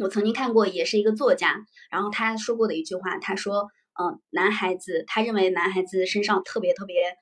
[0.00, 7.16] 我曾经看过，也是一个作家，然后他说过的一句话，他说，嗯，男孩子，他认为男孩子身上特别特别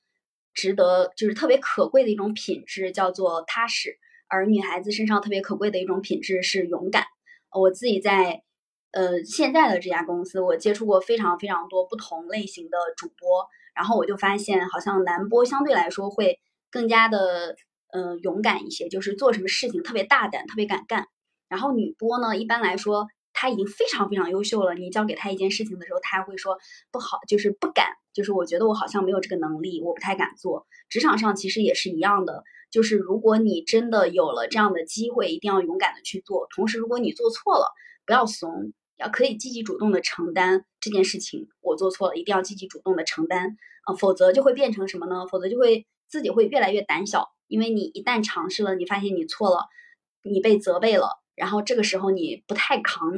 [0.58, 3.96] 值得，就是特别可贵的一种品质叫做踏实，
[4.26, 7.04] 而女孩子身上特别可贵的一种品质是勇敢。
[7.52, 8.42] 我自己在
[8.90, 16.40] 呃现在的这家公司，我接触过非常非常多不同类型的主播，然后我就发现，好像男播相对来说会
[16.72, 17.54] 更加的
[17.92, 21.06] 呃勇敢一些，就是做什么事情特别大胆，特别敢干。
[21.48, 23.06] 然后女播呢，一般来说，
[23.40, 24.74] 他已经非常非常优秀了。
[24.74, 26.58] 你交给他一件事情的时候，他还会说
[26.90, 30.66] 不好，就是不敢，就是我觉得我好像没有这个能力，我不太敢做。
[30.88, 36.48] 职场上其实也是一样的，就是如果你真的有了这样的机会，一定要勇敢的去做。
[36.52, 37.72] 同时，如果你做错了，
[38.04, 41.46] 不要怂，要可以积极主动的承担这件事情。
[41.60, 45.28] 我做错了，一定要积极主动的承担啊，否则就会变成什么呢？
[45.30, 49.68] 否则就会自己会越来越胆小，因为你一旦尝试了，你发现你错了，
[50.24, 51.22] 你被责备了。
[51.38, 53.12] 然后这个时候你不太扛，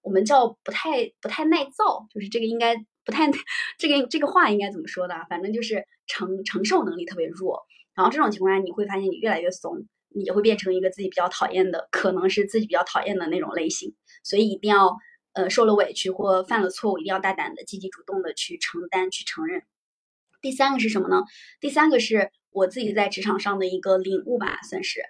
[0.00, 2.74] 我们叫不太不太耐造，就是这个应该
[3.04, 3.30] 不太
[3.78, 5.14] 这个这个话应该怎么说的？
[5.28, 7.62] 反正就是承承受能力特别弱。
[7.94, 13.94] 然后这种情况下，你会发现你越来越怂，你就会变成一个自己比较讨厌的，可能是自己比较讨厌的那种类型。
[14.24, 14.96] 所以一定要
[15.34, 19.62] 呃受了委屈或犯了错误，一定要大胆的、积极主动的去承担、去承认。
[20.40, 21.22] 第三个是什么呢？
[21.60, 25.02] 第三个是我自己在职场上的一个领悟吧，算是。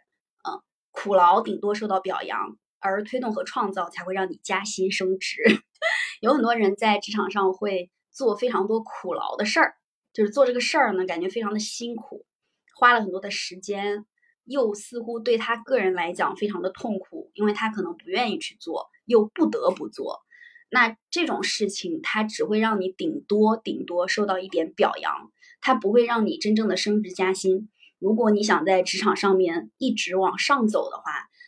[0.93, 5.43] 苦劳顶多受到表扬，而推动和创造才会让你加薪升职。
[6.23, 9.75] 有很多人在职场上会做非常多苦劳的事儿，
[10.13, 12.25] 就是做这个事儿呢，感觉非常的辛苦，
[12.79, 14.05] 花了很多的时间，
[14.45, 20.21] 又似乎对他个人来讲非常的痛苦，因为他可能不愿意去做，又不得不做。
[20.71, 25.31] 那这种事情，它只会让你顶多顶多受到一点表扬，
[25.61, 27.69] 它不会让你真正的升职加薪。
[28.03, 31.05] 如果你想在职场上面一直往上走的话，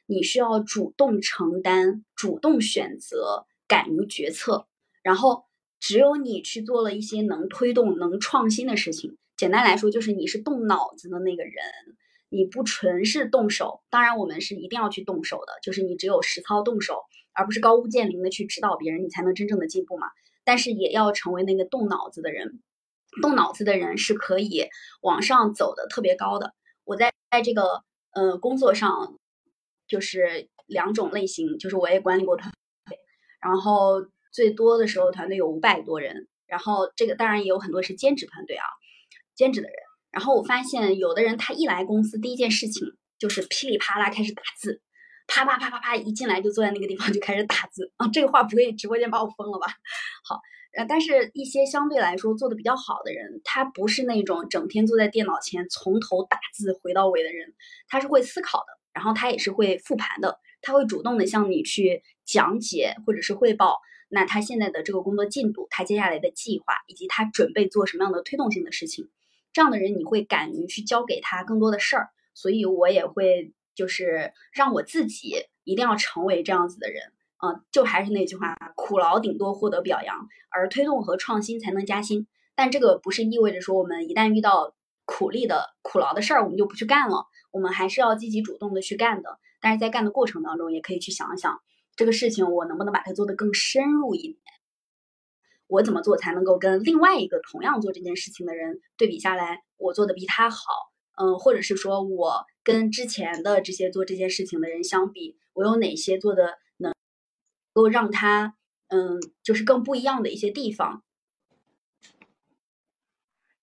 [0.07, 4.69] 你需要主动承担、主动选择、敢于决策。
[5.03, 5.47] 然后，
[5.81, 9.19] 只有你去做了一些能推动、能创新的事情。
[9.37, 11.55] 简单来说，就是你是动脑子的那个人，
[12.29, 13.81] 你不纯是动手。
[13.91, 17.01] 当然，我们是一定要去动手的，就是你只有实操动手，
[17.33, 20.07] 而不是高屋建瓴的去指导别人，你才能真正的进步嘛。
[20.45, 22.61] 但是，也要成为那个动脑子的人。
[23.23, 24.69] 动脑子的人是可以
[25.03, 26.55] 往上走的特别高的。
[26.85, 29.17] 我在在这个呃工作上，
[29.87, 32.53] 就是两种类型，就是我也管理过团
[32.87, 32.99] 队，
[33.41, 38.65] 然后最多的时候团队有五百多人，然后这个当然也有很多是兼职团队啊，
[39.35, 39.77] 兼职的人。
[40.11, 44.81] 然后我发现有的人他一来公司第一件事情就是噼里啪啦开始打字，
[45.27, 49.67] 啪啪啪啪啪一进来就坐在那个地方就开始打字啊，这个话不会直播间把我封了吧？
[50.29, 50.41] 好。
[50.77, 57.55] 呃，但是一些相对来说做的比较好的人，他不是那种整天坐在电脑前从头打字回到尾的人，
[57.89, 69.09] 他是会思考的，然后他也是会复盘的，他会主动的向你去讲解或者是汇报，那他现在的这个工作进度，他接下来的计划，以及他准备做什么样的推动性的事情，
[69.53, 77.14] 这样的人你会敢于去交给他更多的事儿，所以我也会就是让我自己一定要成为这样子的人。
[77.45, 82.27] 嗯，就还是那句话，苦劳顶多获得表扬，而推动和创新才能加薪。
[82.55, 84.75] 但这个不是意味着说我们一旦遇到
[85.05, 87.27] 苦力的苦劳的事儿，我们就不去干了。
[87.51, 89.39] 我们还是要积极主动的去干的。
[89.61, 91.61] 但是在干的过程当中，也可以去想想
[91.97, 94.39] 这个事情我能不能把它做得更深入一点。
[95.67, 100.59] 我怎么做才能够跟另外一个同样做这件事情的人对比下来，我做的比他好？
[101.21, 106.59] 嗯，或者是说我跟之前的这些做这件事情的人相比，我有哪些做的？
[107.75, 108.55] 够让他，
[108.89, 111.03] 嗯，就是更不一样的一些地方。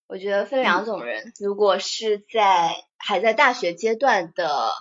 [0.06, 4.74] 我觉得分两种人，如果是在还在大学阶段的，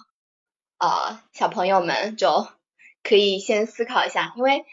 [0.78, 2.48] 呃，小朋友们就
[3.02, 4.66] 可以先思考一下，因为，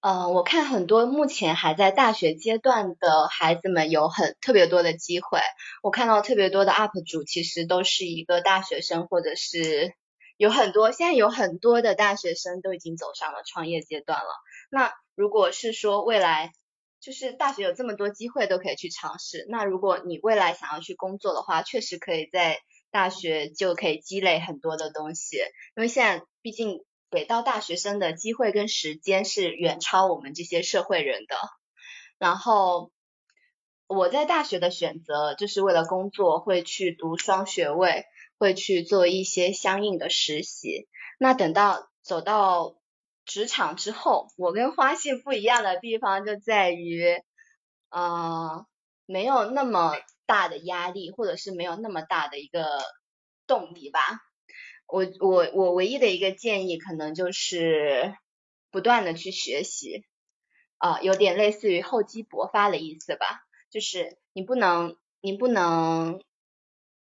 [0.00, 5.38] 呃，我看很多目前还在大学阶段的孩子们有很特别多的机会，
[5.82, 9.94] 我看到特别多的 UP 主其实都是一个大学生或者是。
[10.40, 14.30] 有很多，现在有很多的大学生都已经走上了创业阶段了。
[14.70, 16.54] 那如果是说未来，
[16.98, 19.44] 就是大学有这么多机会都可以去尝试。
[19.50, 22.58] 那如果你未来想要去工作的话，确实可以在
[22.90, 25.36] 大学就可以积累很多的东西。
[25.76, 31.36] 因为现在毕竟给到大学生的机会跟时间是远超我们这些社会人的。
[32.16, 32.92] 然后
[33.88, 38.06] 我在大学的选择就是为了工作，会去读双学位。
[38.40, 40.88] 会去做一些相应的实习，
[41.18, 42.74] 那等到走到
[43.26, 47.22] 职场之后，我跟花信不一样的地方就在于，
[47.90, 48.66] 呃，
[49.04, 49.92] 没有那么
[50.24, 52.64] 大的压力，或者是没有那么大的一个
[53.46, 54.00] 动力吧。
[54.86, 58.16] 我我我唯一的一个建议，可能就是
[58.70, 60.06] 不断的去学习，
[60.78, 63.42] 啊，有点类似于厚积薄发的意思吧。
[63.68, 66.22] 就是你不能，你不能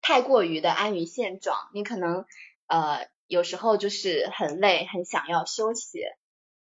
[0.00, 2.24] 太过于的安于现状，你可能
[2.66, 6.00] 呃有时候就是很累，很想要休息。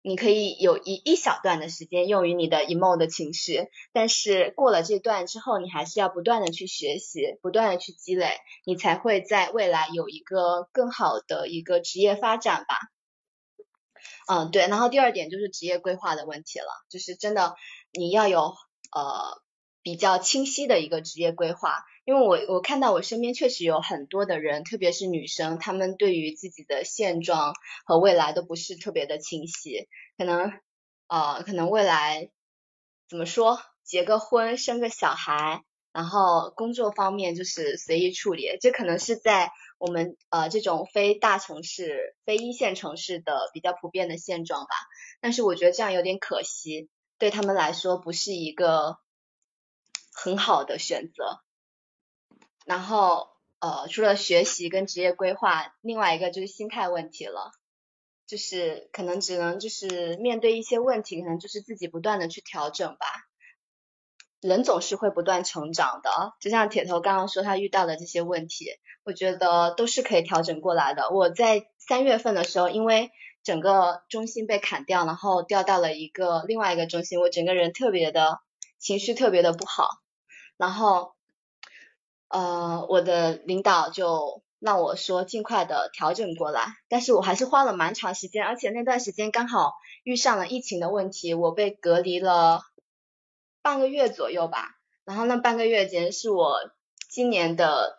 [0.04, 12.78] 你可以有一一小段的时间用于你的 emo 的情绪，但是过了这段之后，你还是要不断的去学习，不断的去积累，你才会在未来有一个更好的一个职业发展吧。
[14.30, 14.68] 嗯，对。
[14.68, 17.56] 然后第二点就是职业规划的问题了，就是真的
[17.92, 18.54] 你要有
[18.94, 19.42] 呃
[19.82, 21.84] 比较清晰的一个职业规划。
[22.08, 27.54] 因为我我看到我身边确实有很多的人，特别是女生，她们对于自己的现状
[27.86, 30.54] 和未来都不是特别的清晰，可能
[31.08, 32.30] 呃可能未来
[33.10, 44.70] 怎么说，结个婚，生个小孩，然后工作方面就是随意处理，这可能是在我们呃这种非大城市、非一线城市的比较普遍的现状吧。
[45.20, 46.88] 但是我觉得这样有点可惜，
[47.20, 48.98] 对他们来说不是一个
[50.14, 51.42] 很好的选择。
[52.68, 57.54] 然后，呃，除了学习跟职业规划，另外一个就是心态问题了，
[58.28, 63.08] 就是可能只能就是面对一些问题，可能就是自己不断的去调整吧。
[64.42, 68.66] 人总是会不断成长的，就像铁头刚刚说他遇到的这些问题，
[69.06, 71.10] 我觉得都是可以调整过来的。
[71.10, 73.12] 我在三月份的时候，因为
[73.44, 78.42] 整个中心被砍掉，然后调到了一个另外一个中心，我整个人特别的
[78.78, 79.88] 情绪特别的不好，
[80.58, 81.16] 然后。
[82.30, 89.72] 呃，我的领导就让我说尽快的调整过来，但是我还是花了蛮长时间，而且那段时间刚好
[90.04, 92.64] 遇上了疫情的问题，我被隔离了
[93.62, 94.76] 半个月左右吧，
[95.06, 96.58] 然后那半个月简直是我
[97.10, 97.98] 今年的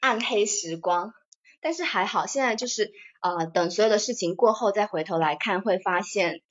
[0.00, 1.14] 暗黑时光，
[1.60, 2.90] 但是还好，现在就是
[3.20, 6.42] 呃等所有的事情过后再回头来看，会发现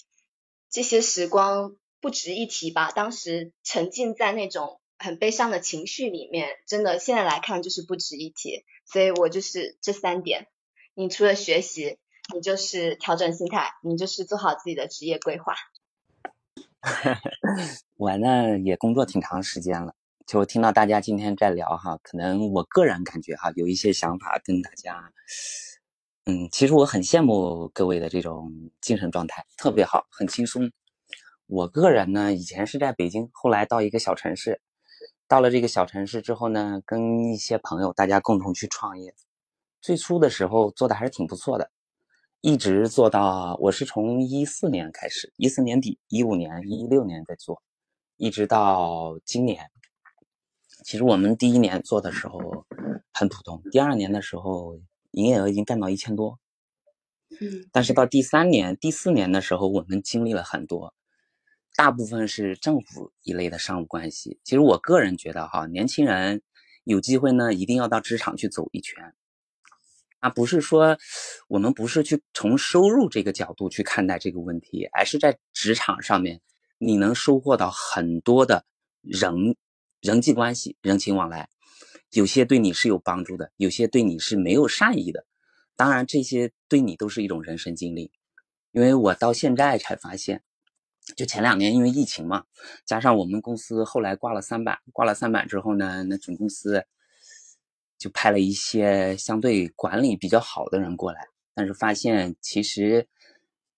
[0.69, 4.79] 这些时光不值一提吧，当时沉浸在那种。
[5.03, 10.47] 很悲伤的情绪里面，真的现在来看就是不值一提，所以我就是这三点。
[10.93, 11.97] 你除了学习，
[12.33, 15.55] 你就是调整心态，你就是做好自己的职业规划。
[17.97, 19.93] 我呢也工作挺长时间了，
[20.25, 25.11] 就听到大家今天在聊哈，可能我个人感觉哈有一些想法跟大家，
[26.25, 28.49] 嗯，其实我很羡慕各位的这种
[28.79, 30.71] 精神状态，特别好，很轻松。
[31.47, 34.61] 我个人呢以前是在北京，后来到一个小城市。
[35.33, 39.15] 到了这个小城市之后呢，跟一些朋友大家共同去创业。
[39.81, 41.71] 最初的时候做的还是挺不错的，
[42.39, 47.63] 一直做到我是从一四年开始，一四年底、一五年、一六年在做，
[48.15, 49.71] 一直到今年。
[50.85, 52.67] 其实我们第一年做的时候
[53.11, 54.79] 很普通，第二年的时候
[55.13, 56.37] 营业额已经干到一千多。
[57.41, 60.93] 嗯，但是到第三年、第四年的时候，我们经历了很多。
[61.75, 64.39] 大部分是政府一类的商务关系。
[64.43, 66.43] 其实我个人觉得，哈，年轻人
[66.83, 69.15] 有机会呢，一定要到职场去走一圈。
[70.19, 70.97] 啊，不是说
[71.47, 76.41] 我们不是去从收入这个角度去看待这个问题，而是在职场上面，
[76.77, 78.65] 你能收获到很多的
[79.01, 79.55] 人
[79.99, 81.49] 人际关系、人情往来。
[82.11, 85.25] 有些对你是有帮助的，有些对你是没有善意的。
[85.75, 88.11] 当然，这些对你都是一种人生经历。
[88.71, 90.43] 因为我到现在才发现。
[91.17, 92.45] 就前两年因为疫情嘛，
[92.85, 96.85] 加上我们公司后来挂了三板，挂了三板之后呢，那总公司
[97.97, 103.07] 就派了一些相对管理比较好的人过来，但是发现其实，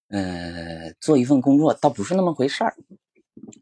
[0.10, 2.76] 呃，做一份工作倒不是那么回事儿，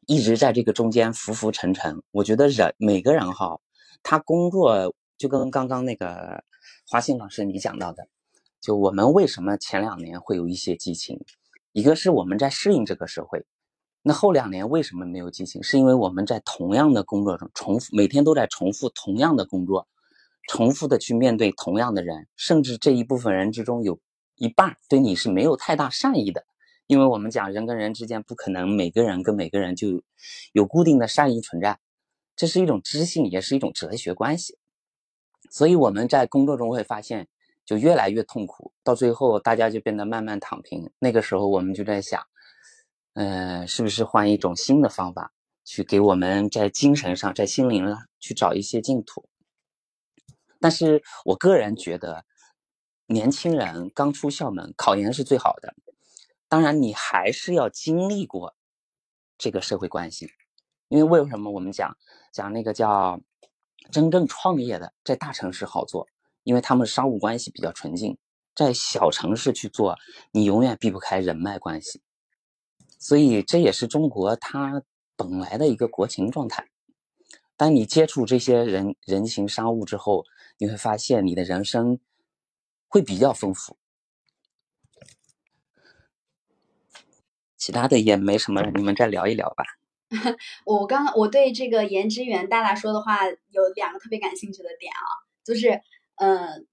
[0.07, 2.03] 一直在这个中间浮浮沉沉。
[2.11, 3.59] 我觉得人每个人哈，
[4.03, 6.43] 他工作就跟刚刚那个
[6.86, 8.07] 华信老师你讲到的，
[8.59, 11.24] 就我们为什么前两年会有一些激情，
[11.72, 13.45] 一个是我们在适应这个社会。
[14.06, 15.64] 那后两年为什么没有激情？
[15.64, 19.88] 是因为我们在同样的工作中重复，每天都在重复同样的工作，
[20.49, 24.01] 重复的去面对同样的人，甚至这一部分人之中有
[24.36, 26.45] 一半对你是没有太大善意的。
[26.86, 30.04] 因为我们讲人跟人之间不可能每个人跟每个人就
[30.51, 31.80] 有固定的善意存在，
[32.36, 34.58] 这是一种知性，也是一种哲学关系。
[35.49, 37.30] 所以我们在工作中会发现，
[37.66, 40.91] 就越来越痛苦，到最后大家就变得慢慢躺平。
[40.99, 42.22] 那个时候我们就在想。
[43.14, 45.34] 嗯，是不是换一种新的方法，
[45.64, 49.30] 去给我们在精神上、在心灵上去找一些净土？
[50.59, 52.26] 但是我个人觉得，
[53.05, 55.76] 年轻人刚出校门，考研是最好的。
[56.47, 58.55] 当然你还是要经历过
[59.38, 60.30] 这个社会关系，
[60.88, 61.97] 因为为什么我们讲
[62.32, 63.20] 讲那个叫
[63.91, 66.07] 真正创业的，在大城市好做，
[66.43, 68.18] 因为他们商务关系比较纯净，
[68.55, 69.97] 在小城市去做，
[70.32, 72.01] 你永远避不开人脉关系，
[73.04, 74.82] 所以这也是中国它
[75.18, 76.70] 本来的一个国情状态。
[77.58, 80.24] 当你接触这些人人情商务之后，
[80.58, 81.99] 你会发现你的人生
[82.88, 83.76] 会比较丰富。
[87.58, 89.66] 其他的也没什么，你们再聊一聊吧。
[90.66, 95.82] 我刚刚我对这个颜之源大大说的话有两个特别感兴趣的点啊，就是
[96.16, 96.66] 嗯，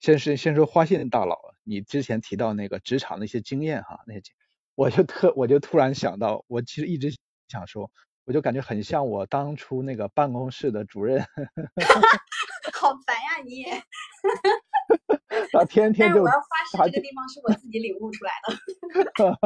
[0.00, 4.32] 先是先说花信大佬，你之前提到那个职场的一些经验哈，那些，
[4.78, 7.12] 我就特我就突然想到，我其实一直
[7.48, 7.90] 想说。
[8.24, 11.18] 我就感觉很像我当初那个办公室的主任，
[12.78, 13.64] 好烦呀你！
[15.50, 16.22] 他天天就。
[16.22, 19.38] 我要发誓，这个地方是我自己领悟出来的。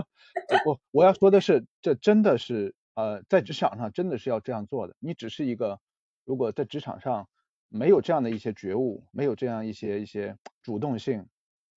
[0.66, 4.96] 我我要说的是，这真的是呃，在职场上真的是要这样做的。
[4.98, 5.78] 你只是一个，
[6.24, 7.28] 如果在职场上
[7.68, 11.28] 没有这样的一些觉悟，没有这样一些一些主动性、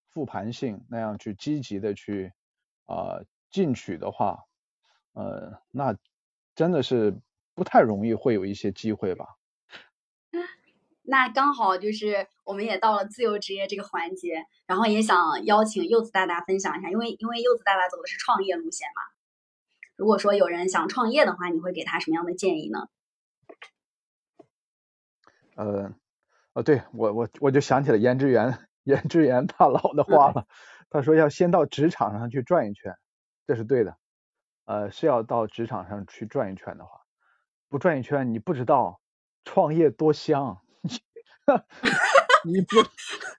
[0.09, 2.33] 复盘性那样去积极的去
[2.85, 4.45] 啊进取的话，
[5.13, 5.95] 呃，那。
[6.55, 7.19] 真的是
[7.53, 9.35] 不太容易会有一些机会吧？
[11.03, 19.01] 那刚好就是我们也到了自由职业这个环节，然后也想邀请柚子大大分享一下，因为因为柚子大大走的是创业路线嘛。
[19.97, 22.87] 如果说有人想创业的话，你会给他什么样的建议呢？
[25.57, 25.93] 呃，
[26.53, 30.47] 哦，对我我我就想起了颜之源 颜之源大佬的话了，
[30.89, 32.95] 他说要先到职场上去转一圈，
[33.47, 33.97] 这是对的。
[34.65, 37.01] 呃，是要到职场上去转一圈的话，
[37.69, 38.99] 不转一圈，你不知道
[39.43, 40.61] 创业多香。
[42.43, 42.77] 你不，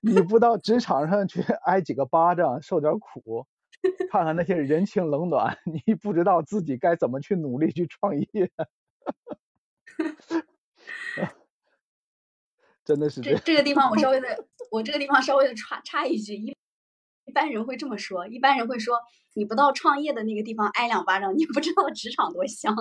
[0.01, 3.49] 你不到职场上去挨几个巴掌，受点苦，
[4.11, 8.27] 看看那些人情冷暖， 你不知道自己该怎么去努力去创业。
[12.85, 16.57] 真的是这这个地方，我稍微的，我这个地方稍微的插插一句，一
[17.25, 19.01] 一般人会这么说，一般人会说。
[19.37, 22.75] 你不到创业的那个地方挨两巴掌，你不知道职场多香。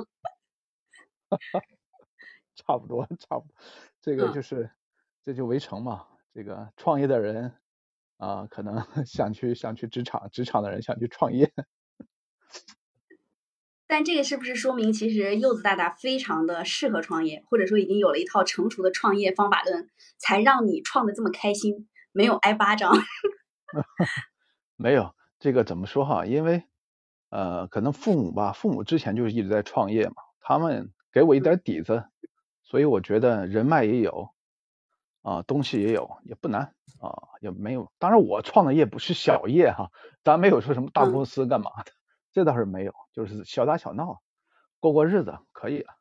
[2.55, 3.55] 差不多， 差不多，
[4.01, 4.71] 这个就是
[5.21, 6.07] 这就围城嘛。
[6.33, 7.53] 这个创业的人
[8.17, 11.51] 啊，可能 想去想去职场，职场的人想去创业。
[13.85, 22.93] 但这个是不是说明，其实柚子大大非常的适合创业，或者说已经有了一套成熟的创业方法论，才让你创的这么开心，没有挨巴掌？
[24.77, 25.14] 没有。
[25.39, 26.25] 这个怎么说哈？
[26.25, 26.63] 因为
[27.29, 32.05] 呃，可能父母吧，父母之前就是一直在创业嘛，他们给我一点底子，
[32.63, 34.29] 所以我觉得人脉也有
[35.21, 37.11] 啊，东西也有，也不难啊，
[37.41, 37.91] 也没有。
[37.99, 39.91] 当然，我创的业不是小业哈，
[40.23, 41.91] 咱没有说什么大公司干嘛的，
[42.31, 44.21] 这倒是没有，就是小打小闹，
[44.79, 45.95] 过过日子可以了。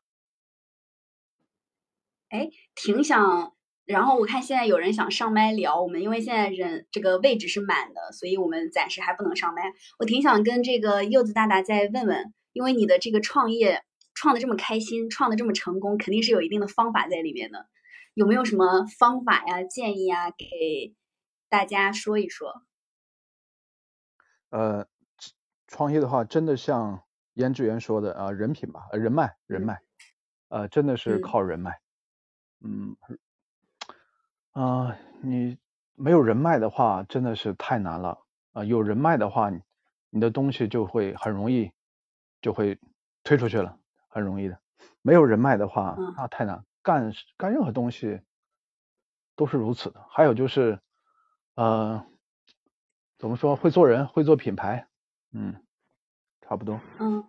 [2.29, 3.54] 哎，挺想。
[3.85, 9.61] 然后我看现在有人想上麦聊我们，因为现在人这个位置是满的，所以我们暂时还不能上麦。
[9.99, 13.83] 我挺想跟这个柚子大大再问问，因为你的这个创业
[14.15, 17.67] 创的这么开心，创的这么成功，肯定是有一定的方法在里面的。
[18.15, 20.95] 有没有什么方法呀、建议啊，给
[21.47, 22.63] 大家说一说？
[24.49, 24.87] 呃，
[25.67, 29.79] 创业的话，真的像颜志源说的啊，人品吧，人脉，人脉，
[30.49, 31.79] 呃，真的是靠人脉，
[32.63, 32.95] 嗯。
[34.55, 35.57] 啊，你
[35.95, 38.19] 没有人脉的话，真的是太难了
[38.53, 38.63] 啊！
[38.63, 39.51] 有人脉的话，
[40.09, 41.73] 你的东西就会很容易
[42.41, 42.79] 就会
[43.21, 43.77] 推出去了，
[44.07, 44.57] 很容易的。
[45.01, 48.21] 没有人脉的话，那太难，干干任何东西
[49.35, 50.05] 都是如此的。
[50.09, 50.79] 还有就是，
[51.55, 52.05] 呃，
[53.17, 53.57] 怎么说？
[53.57, 54.87] 会做人，会做品牌，
[55.33, 55.61] 嗯，
[56.39, 56.79] 差不多。
[56.99, 57.27] 嗯，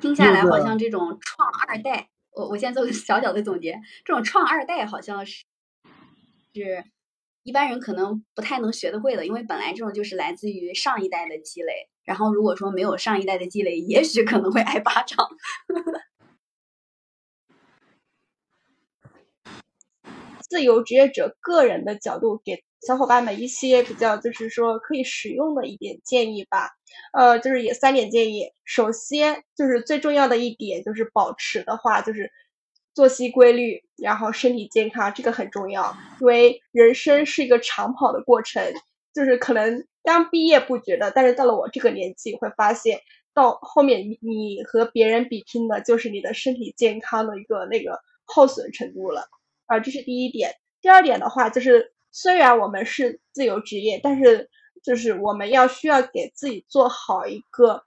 [0.00, 5.44] 听下来好像这种创二代，我我先做个小小的总结，这种创二代好像是。
[6.54, 6.84] 是
[7.42, 15.28] 一般人可能不太能学得会的，因为本来这种就是来自于上一代的积累，然后如果说没有上一代的积累，也许可能会挨巴掌。
[20.48, 26.70] 自由职业者个人的角度，给小伙伴们一些比较就是说可以实用的一点建议吧。
[27.12, 32.30] 呃，就是也三点建议，首先就是最重要的一点就是保持的话就是。
[32.94, 35.96] 作息规律，然后身体健康，这个很重要。
[36.20, 38.62] 因为人生是一个长跑的过程，
[39.12, 43.00] 就是可能刚毕业不觉得，但是到了我这个年纪，会发现
[43.34, 49.28] 到后面你你和别人比拼的就是你的身体健康的一个那个耗损程度了。
[49.66, 50.54] 啊，这是第一点。
[50.80, 54.50] 第二点的话，就是虽然我们是自由职业，但是
[54.82, 57.82] 就是我们要需要给自己做好一个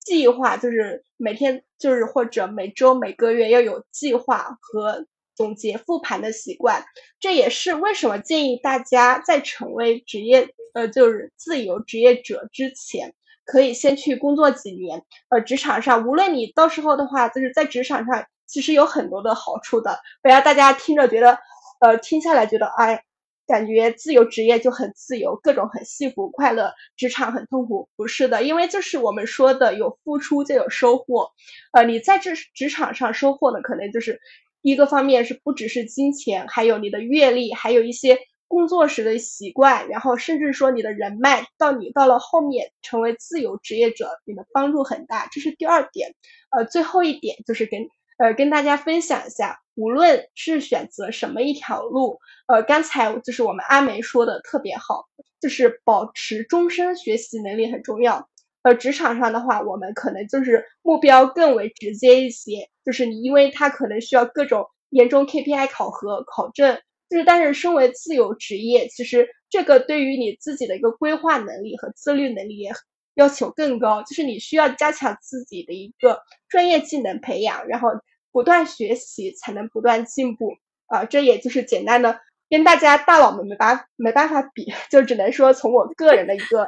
[0.00, 5.04] 计划，就是每天就是或者每周每个月要有计划和
[5.34, 6.84] 总结复盘的习惯。
[7.18, 13.12] 这也是为什么建议大家在成为职业呃就是自由职业者之前，
[13.44, 15.02] 可以先去工作几年。
[15.30, 21.36] 呃，职场上无论你到时候的话，就是在职场上其实有很多的好处的，不要大家听着觉得
[21.80, 23.02] 呃听下来觉得哎。
[23.46, 31.30] 感觉自由职业就很自由，各种很幸福快乐，职场很痛苦，不是的，因为就是我们说的有付出就有收获，
[31.72, 34.20] 呃，你在这职场上收获的可能就是
[34.62, 38.18] 一个方面是不只是金钱，还有你的阅历，还有一些
[38.48, 46.14] 工作时的习惯，然后甚至说你的人脉，到你到了后面成为自由职业者，你的帮助很大，这是第二点，
[46.50, 47.88] 呃，最后一点就是跟。
[48.18, 55.06] 呃，跟大家分享一下，无论是选择什么一条路，呃，刚才就是我们阿梅说的特别好，
[55.40, 58.28] 就是保持终身学习能力很重要。
[58.62, 66.78] 呃，职场上的话，我们可能就是目标更为直接一些，就是你，因为它可能需要各种年终 KPI 考核考证，
[67.10, 72.72] 就是但是身为自由职业，其实这个对于你自己的一个规划能力和自律能力也
[73.14, 77.88] 要求更高，就是你需要加强自己的一个专业技能培养，然后。
[78.34, 80.54] 不断学习才能不断进步
[80.86, 81.04] 啊！
[81.04, 86.66] 这也就是简单的跟大家大佬们没办没办法比，就只能说从我个人的一个，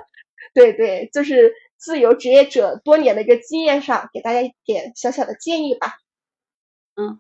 [0.53, 5.95] 对对，就是自由职业者多年的一个经验上，给大家一点小小的建议吧。
[6.97, 7.19] 嗯，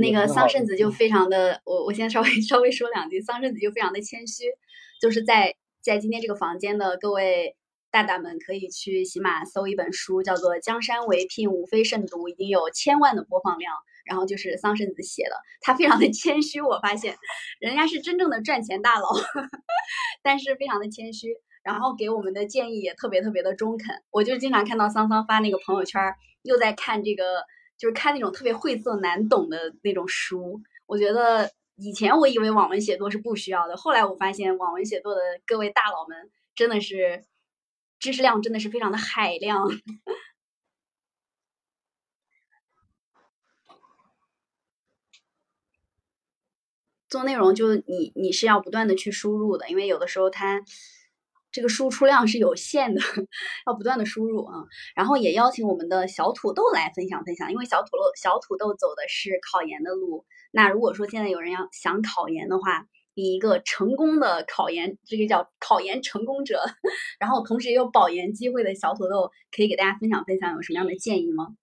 [0.00, 4.44] 那个桑葚子就非常的，我我先稍微稍微说两句，桑葚子就非常的谦虚，
[5.00, 7.56] 就是在在今天这个房间的各位。
[7.90, 13.72] 大大们可以去喜马搜一本书，叫做《江山为聘，无非慎独》，已经有千万的播放量。
[14.02, 17.16] 然后就是桑葚子写的，他非常的谦虚，我发现
[17.60, 19.08] 人家是真正的赚钱大佬，
[20.22, 21.28] 但是非常的谦虚。
[21.62, 23.94] 然后给我们的建议也特别特别的中肯。
[24.10, 26.02] 我就经常看到桑桑发那个朋友圈，
[26.42, 27.44] 又在看这个，
[27.78, 30.60] 就是看那种特别晦涩难懂的那种书。
[30.86, 37.24] 我觉得以前我以为网文写作是不需要的，后来我发现网文写作的各位大佬们真的是。
[38.00, 39.68] 知识量真的是非常的海量，
[47.08, 50.62] 做内容就你你是要不断的去输入的，因为有的时候它
[51.52, 53.02] 这个输出量是有限的，
[53.66, 54.64] 要不断的输入啊。
[54.94, 60.24] 然后也邀请我们的小土豆来分享分享，因为小土豆小土豆走的是考研的路。
[60.52, 62.86] 那如果说现在有人要想考研的话，
[63.20, 66.62] 一个成功的考研，这个叫考研成功者，
[67.18, 71.56] 然后同时也有保研机会的小土豆，可以给大家分享分享有什么样的建议吗？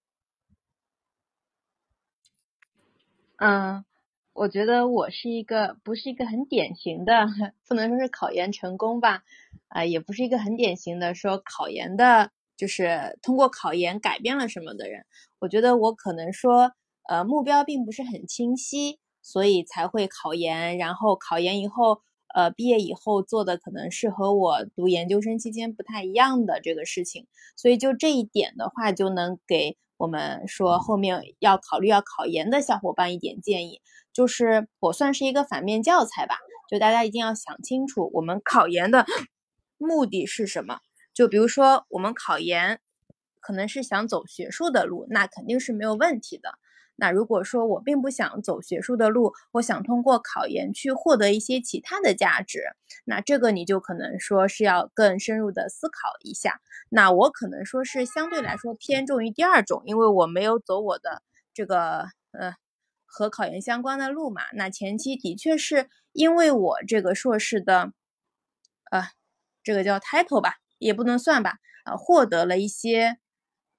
[3.39, 3.85] 嗯，
[4.33, 7.27] 我觉得我是一个不是一个很典型的，
[7.67, 9.23] 不能说是考研成功吧，
[9.67, 15.05] 啊，也不是一个很典型的说考研的，就是通过考研改变了什么的人。
[15.39, 16.71] 我觉得我可能说，
[17.07, 18.99] 呃，目标并不是很清晰。
[19.28, 22.01] 所以才会考研，然后考研以后，
[22.34, 27.28] 呃，毕业以后做的可能是和我读研究生期间不太一样的这个事情。
[27.57, 33.82] 所以就这一点的话，就能给我们说后面要考虑要考研的小伙伴一点建议，
[34.13, 36.38] 就是我算是一个反面教材吧，
[36.69, 39.05] 就大家一定要想清楚我们考研的
[39.78, 40.80] 目的是什么。
[41.13, 42.80] 就比如说我们考研
[43.41, 46.51] 可能是想走学术的路，那肯定是没有问题的。
[46.99, 52.63] 那如果说我并不想走学术的路，我想通过考研去获得一些其他的价值，
[53.05, 56.59] 那这个你就可能说是要更深入的思考一下。
[56.89, 61.21] 那我可能说是相对来说偏重于第二种，因为我没有走我的
[61.53, 62.55] 这个呃
[63.05, 64.41] 和考研相关的路嘛。
[64.53, 67.91] 那前期的确是因为我这个硕士的
[68.89, 69.09] 呃
[69.63, 73.19] 这个叫 title 吧，也不能算吧，啊获得了一些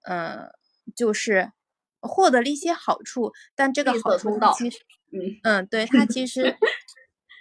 [0.02, 0.50] 嗯
[0.94, 1.50] 就是。
[2.01, 4.78] 获得了一些好处，但这个好处其实，
[5.12, 6.57] 嗯嗯，对它其实，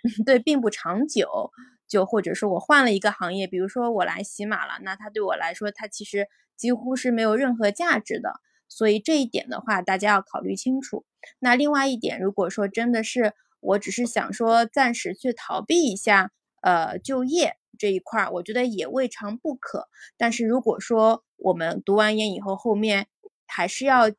[0.25, 1.51] 对并不长久。
[1.87, 6.27] 就或者说我换了一个行业，比如说我来洗马了，那它对我来说，它其实
[6.57, 8.41] 几乎是没有任何价值的。
[8.67, 11.05] 所以这一点的话，大家要考虑清楚。
[11.39, 16.31] 那另外一点，如果说真的是我只是想说暂时去逃避一下，
[16.61, 19.87] 呃，就业这一块儿，我觉得也未尝不可。
[20.17, 23.07] 但是如果说我们读完研以后，后面
[23.45, 24.11] 还是要。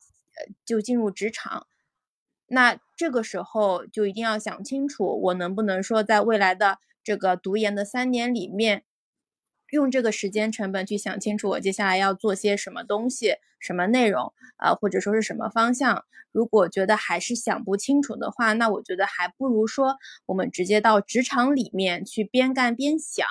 [0.64, 1.66] 就进入职场，
[2.46, 8.84] 那这个时候就一定要想清楚，我能不能说在未来的这个读研的三年里面，
[9.70, 16.04] 用这个时间成本去想清楚我接下来要做些什么东西、什么内容啊，或者说是什么方向。
[16.30, 23.26] 如果觉得还是想不清楚的话，那我觉得还不如说我们直接到职场里面去边干边想，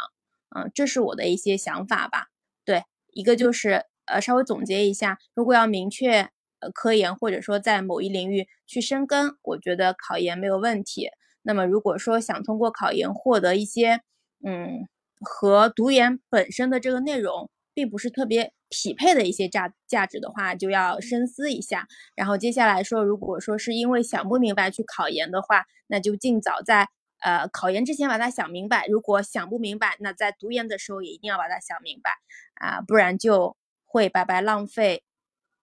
[0.56, 2.28] 嗯，这是我的一些想法吧。
[2.66, 11.10] 对，一个就是呃，稍微总结一下，如果要明确呃科研或者说在某一领域去深耕，我觉得考研没有问题。
[11.42, 14.02] 那么如果说想通过考研获得一些
[14.46, 14.88] 嗯
[15.22, 21.88] 和读研本身的这个内容并不是特别匹配的一些价价值的话，就要深思一下。
[22.16, 26.90] 然后接下来说，如果说是因为想不明白去考研的话，那就尽早在
[27.22, 28.86] 呃考研之前把它想明白。
[28.88, 32.12] 如果想不明白，那在读研的时候也一定要把它想明白
[32.56, 33.56] 啊，不然就
[33.86, 35.04] 会白白浪费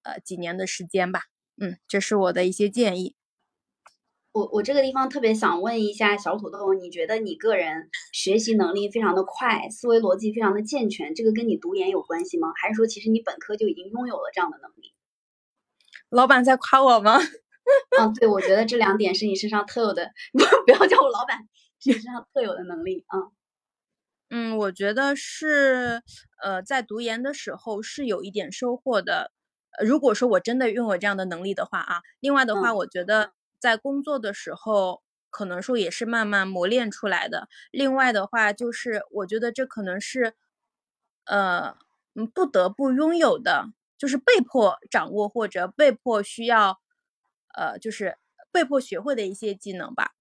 [0.04, 1.22] 呃几年的时间吧。
[1.60, 3.16] 嗯，这是我的一些建议。
[4.32, 12.52] 我我这个地方特别想问一下小土豆，你觉得你个人学习能力非常的快，思维逻辑非常的健全，这个跟你读研有关系吗？
[12.60, 14.92] 还是说其实你本科就已经拥有了这样的能力？
[16.08, 17.20] 老板在夸我吗？
[18.00, 21.38] 嗯，对，我觉得这两点是你身上特有的，不不要叫我老板，
[21.78, 23.30] 是你身上特有的能力啊。
[24.30, 26.02] 嗯，我觉得是，
[26.42, 29.30] 呃，在读研的时候是有一点收获的。
[29.82, 33.32] 如果说我真的拥有这样的能力的话啊，另外的话，我觉得。
[33.60, 37.48] 在工作的时候，可能说也是慢慢磨练出来的。
[37.70, 40.34] 另外的话，就是我觉得这可能是，
[41.24, 41.74] 呃，
[42.34, 46.78] 不得不拥有的，就是被迫掌握或者被迫需要，
[47.54, 48.18] 呃，就是
[48.52, 50.12] 被迫学会的一些技能吧。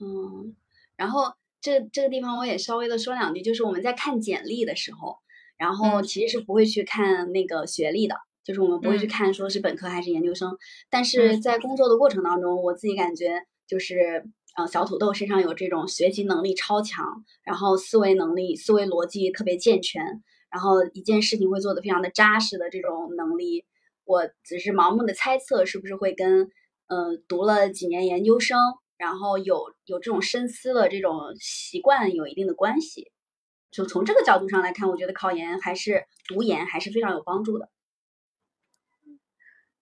[0.00, 0.56] 嗯，
[0.96, 5.18] 然后这这个地方我也稍微的说两句，就是我们在看简历的时候，
[5.58, 8.16] 然后其实是不会去看那个学历的。
[8.44, 10.54] 就是我们不会去看说是本科还是研究生，
[10.90, 14.22] 但是在工作的过程当中，我自己感觉就是，
[14.54, 20.04] 呃，小土豆身上有这种学习能力超强，然后思维能力、思维逻辑特别健全，
[20.50, 23.64] 然后一件事情会做得非常的扎实的这种能力，
[24.04, 26.50] 我只是盲目的猜测是不是会跟，
[26.88, 28.58] 呃，读了几年研究生，
[28.98, 33.10] 然后有有这种深思的这种习惯有一定的关系。
[33.74, 37.68] 就从这个角度上来看，我觉得考研还是读研还是非常有帮助的。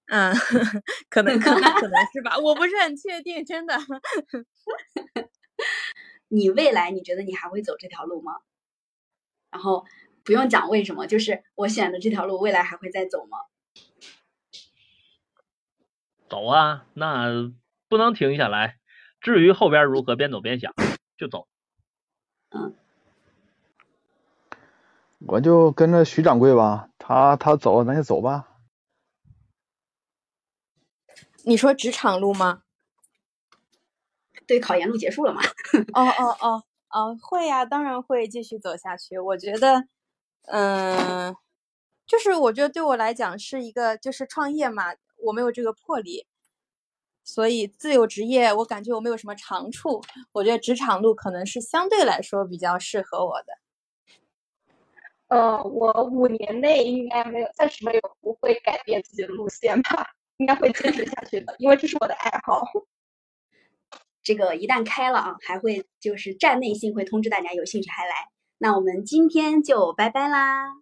[0.07, 0.33] 嗯，
[1.11, 3.79] 可能 可能可能是吧，我不是很确定，真的。
[6.29, 8.39] 你未来你觉得你还会走这条路吗？
[9.51, 9.85] 然后
[10.25, 13.37] 不用讲为什么，就是我选的这条路，未来还会再走吗？
[16.31, 17.53] 走啊，那
[17.89, 18.79] 不能停下来。
[19.21, 20.73] 至于后边如何，边走边想，
[21.19, 21.47] 就走。
[22.49, 22.75] 嗯，
[25.27, 28.49] 我就跟着徐掌柜吧，他他走，咱就走吧。
[31.45, 32.63] 你说职场路吗？
[34.47, 35.41] 对，考研路结束了吗？
[35.95, 39.19] 哦哦哦哦，会呀，当然会继续走下去。
[39.19, 39.85] 我觉得，
[40.47, 41.35] 嗯，
[42.07, 44.95] 就是我觉得对我来讲是一个，就是创业嘛，
[45.25, 46.27] 我没有这个魄力，
[47.25, 50.03] 所以自由职业我感觉我没有什么长处。
[50.33, 53.62] 我觉得职场路可能是相对来说比较适合我的。
[55.33, 60.07] 呃，我五年内应该没有，暂时没有不会改变自己的路线吧。
[60.37, 62.67] 应该会坚持下去的，因为这是我的爱好。
[64.23, 68.13] 这个一旦开了啊，还会就是站内信会通知大家，有兴趣还来。
[68.59, 70.75] 那我们今天就拜拜啦。